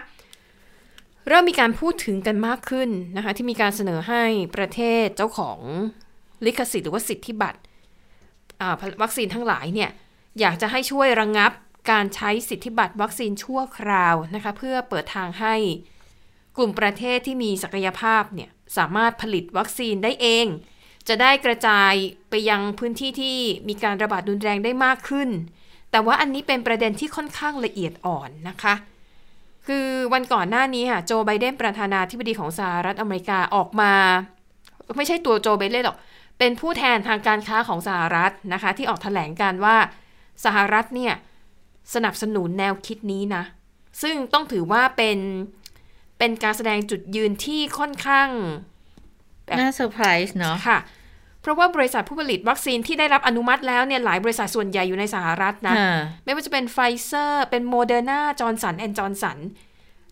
[1.28, 4.24] เริ่มมีการพูดถึงกันมากขึ้นนะคะ ที่มีการเสนอให้
[4.56, 5.60] ประเทศเจ้าของ
[6.46, 7.60] ลิขสิทธิ์หรือว่าสิทธิบัตร
[9.02, 9.90] วัคซีนทั้งหลายเนี่ย
[10.40, 11.52] อยากจะให้ช่วยระงงับ
[11.92, 15.56] การใช้สิทธิบัตรวัคซีนชั่วคราวนะคะเพื่อเปิดทางให้
[16.58, 20.46] กลุ่มประเทศที่มีศักยภาพเนี่ยสามารถผลิตวัคซีนได้เอง
[21.08, 21.94] จะได้กระจาย
[22.30, 23.38] ไปยังพื้นที่ที่
[23.70, 25.30] มีการระบาดรุนแรงได้มากขึ้น
[25.92, 28.74] แต่ว่าอันนี้เป็นประเด็นที่ค่อนข้างละเอียดอ่อนนะคะ
[29.68, 33.94] คือวันก่อนหน้านี้ค่ะโจไบเดนประธานาธิบดีของสหรัฐอเมริกาออกมา
[34.98, 35.98] ไม่ใช่ตัวโจไบเดนหรอก
[36.44, 39.78] เป็นผู้แทนทางการค้าของสหรัฐนะคะ ที่ออกแถลงการว่า
[40.46, 41.14] สหรัฐเนี่ย
[41.94, 43.44] สนับสนุนแนวคิดนี้นะ
[44.02, 45.20] ซึ่งต้องถือว่าเป็น
[46.20, 48.30] เป็นการแสดงจุดยืนที่ค่อนข้าง
[49.60, 50.78] น่าเซอร์ไพรส์เนาะค่ะ
[51.42, 59.38] เพราะว่าบริษัทผู้ผลิตวัคซีนที่ได้รับอนุมัติแล้วเนี่ยหลายบริษัทส่วนใหญ่อยู่ในสหรัฐนะอ่าไม่ว่าจะเป็นไฟเซอร์ เป็นโมเดอร์นาจอห์นสันแอนด์จอห์นสัน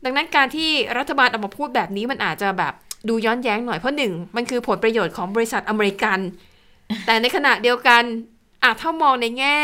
[0.06, 2.74] ดังนั้นการที่รัฐบาลออกมาพูดแบบนี้มันอาจจะแบบ
[3.08, 6.20] ดูย้อนแย้งหน่อยเพราะหนึ่งมันคือผลประโยชน์ของบริษัทอเมริกัน
[7.06, 8.04] แต่ในขณะเดียวกัน
[8.64, 9.60] อาจถ้ามองในแง่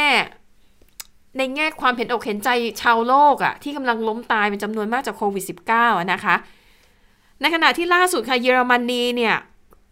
[1.38, 2.50] ในแง่ความเห็นอกเห็นใจ
[2.82, 6.36] ชาวโลกอะที่กำลังล้มตายเป็นจำนวนมากจากโควิด -19 อะนะคะ
[7.42, 9.36] ในขณะที่ล่าสุดค่ะเยอรมนีเนี่ย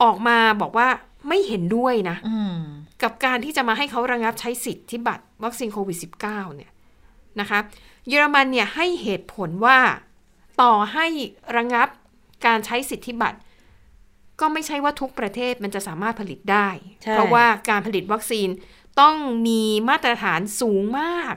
[0.04, 0.88] ออกมาบอกว่า
[1.28, 2.58] ไม่เห็นด้วยนะอืม
[3.04, 6.72] กับการที่จะมาให้เขาระงับใช้สิทธิบัตรวัคซีนโควิด -19 เนี่ย
[7.40, 7.60] นะคะ
[8.08, 9.80] เยอรมันเนี่ยให้เหตุผลว่า
[10.62, 11.06] ต่อให้
[11.56, 11.88] ระงับ
[12.46, 13.38] การใช้สิทธิบัตร
[14.40, 16.68] ก็ไม่ใช่ว่าทุกประเทศมันจะสามารถผลิตได้
[17.04, 18.50] ใช่เพราะว่าการผลิตวัคซีน
[19.00, 19.16] ต้อง
[19.48, 21.36] มีมาตรฐานสูงมาก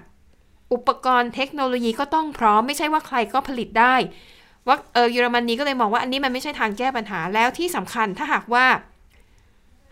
[0.73, 3.95] อุปกรณ์เทคโนโลยีก็ต้องพร้อม ไม่ใช่ว่าใครก็ผลิตได้
[4.67, 8.67] ว่าเออเยอรมนีก็เลยมองว่าอันนี้มันไม่ใช่ทางแก้ปัญหาแล้วที่สำคัญถ้าหากว่า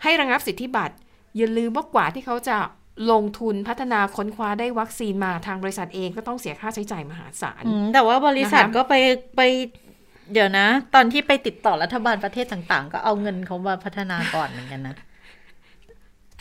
[0.03, 0.93] ให้ระงับสิทธิบัตร
[1.37, 2.57] อย่าลืมว่ากว่าที่เขาจะ
[3.11, 8.93] ลงทุนพัฒนาค้นคว้าได้วัคซีนมาทางบริษัทเองก็ต้องเสียค่าใช้จ่ายมหาศาลอืมแต่ว่าบริษัทนะคะก็ไป
[9.37, 9.41] ไป
[10.33, 14.95] เดี๋ยวนะ ตอนที่ไปติดต่อรัฐบาลประเทศต่างๆ ก็เอาเงินเขามาพัฒนาก่อนเหมือนกันนะ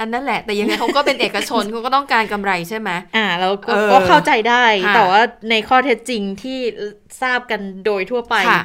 [0.01, 6.59] อันนั้นแหละ แต่ยังไงเขาก็เป็นเอกชนเขาก็ต้องการกำไรใช่ไหมอ่าเราก็เออก็เข้าใจได้ค่ะแต่ว่าในข้อเท็จจริงที่
[7.23, 8.63] ทราบกันโดยทั่วไปค่ะ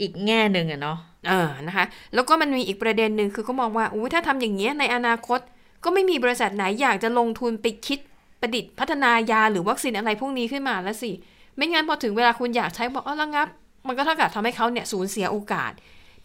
[0.00, 0.98] อีกแง่หนึ่งอะเนาะ
[1.28, 5.40] เออนะคะ แล้วก็มันมีอีกประเด็นหนึ่งคือก็มองว่าอู้ถ้าทำอย่างเงี้ยในอนาคต
[5.84, 7.98] ก็ไม่มีบริษัทไหนอยากจะลงทุนไปคิด
[8.40, 11.10] ประดิษฐ์พัฒนายาหรือวัคซีนอะไรพวกนี้ขึ้นมาแล้วสิ
[11.56, 13.48] ไม่งั้นพอถึงเวลาคุณอยากใช้บอกเอาละงับ
[13.86, 15.72] มันก็เท่ากับทำให้เขาเนี่ยสูญเสียโอกาส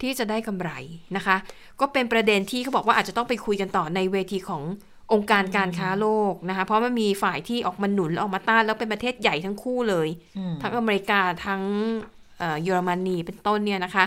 [0.02, 0.72] ที่จะได้กำไร
[1.16, 1.36] นะคะ
[1.80, 4.64] ก็เป็นประเด็นที่เขาบอกว่าอาจจะต้องไปคุยกันต่อในเวทีของ
[5.14, 10.08] องค์การการค้าโลกนะคะ เพราะมันมีฝ่ายที่ออกมาหนุนและออกมาต้านแล้วเป็นประเทศใหญ่ทั้งคู่เลย
[10.62, 11.62] ทั้งอเมริกาทั้ง
[12.40, 14.06] เอ่อเยอรมนีเป็นต้นเนี่ยนะคะ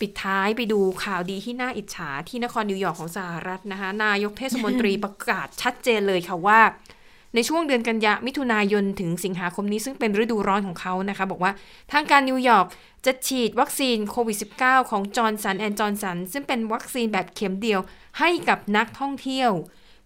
[0.00, 6.60] ปิดท้ายไปดูข่าวดีที่น่าอิจฉาที่นครนิวยอร์กของสหรัฐนะคะ นายกเทศมนตรีประกาศชัดเจนเลยค่ะว่า
[7.34, 11.52] ในช่วงเดือนกันยามิถุนายนถึงสิงหาคมนี้ซึ่งเป็นฤดูร้อนของเขานะคะ บอกว่า
[11.92, 12.66] ทางการนิวยอร์ก
[13.06, 17.80] จะฉีดวัคซีนโควิด -19 ของจอห์นสันแอนด์จอห์นสันซึ่งเป็นวัคซีนแบบเข็มเดียว
[18.18, 19.50] ให้กับนักท่องเที่ยว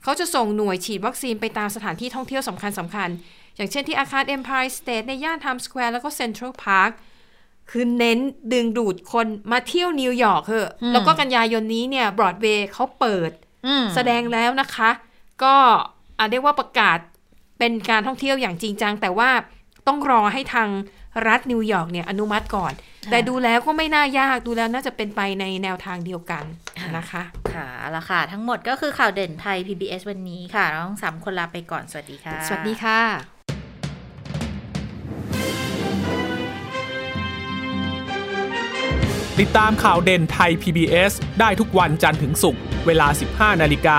[0.03, 6.93] เขาจะส่งหน่วยฉีดวัคซีนไปตามสถานที่ท่องเที่ยวสำคัญสำคัญๆอย่างเช่นที่อาคาร Empire State ในย่าน Times Square แล้วก็ Central Park
[7.71, 8.19] คือเน้น
[8.53, 13.31] ดึงดูดคนมาเที่ยวนิวยอร์กเถอะแล้วก็กันยายนนี้เนี่ยบรอดเวย์เขาเปิด
[13.67, 14.91] อืมแสดงแล้วนะคะ
[15.43, 15.55] ก็
[16.19, 16.99] อาจเรียกว่าประกาศ
[17.59, 19.31] เป็นการท่องเที่ยวอย่างจริงจัง แต่ว่า
[19.87, 20.69] ต้องรอให้ทาง
[21.27, 22.73] รัฐนิวยอร์กเนี่ยอนุมัติก่อน
[23.11, 26.45] แต่ดูแล้วก็ไม่น่ายากดูแล้วน่าจะเป็นไปในแนวทางเดียวกัน
[26.97, 27.23] นะคะ
[27.55, 33.01] ค่ะเอาละค่ะ ทั้งหมดก็คือข่าวเด่นไทย PBS วันนี้ค่ะเราทั้งสามคนลาไปก่อนสวัสดีค่ะ สวัสดีค่ะ
[39.41, 43.09] ติดตามข่าวเด่นไทย PBS ได้ทุกวันจันทร์ถึงศุกร์เวลา
[43.55, 43.99] 15 นาฬิกา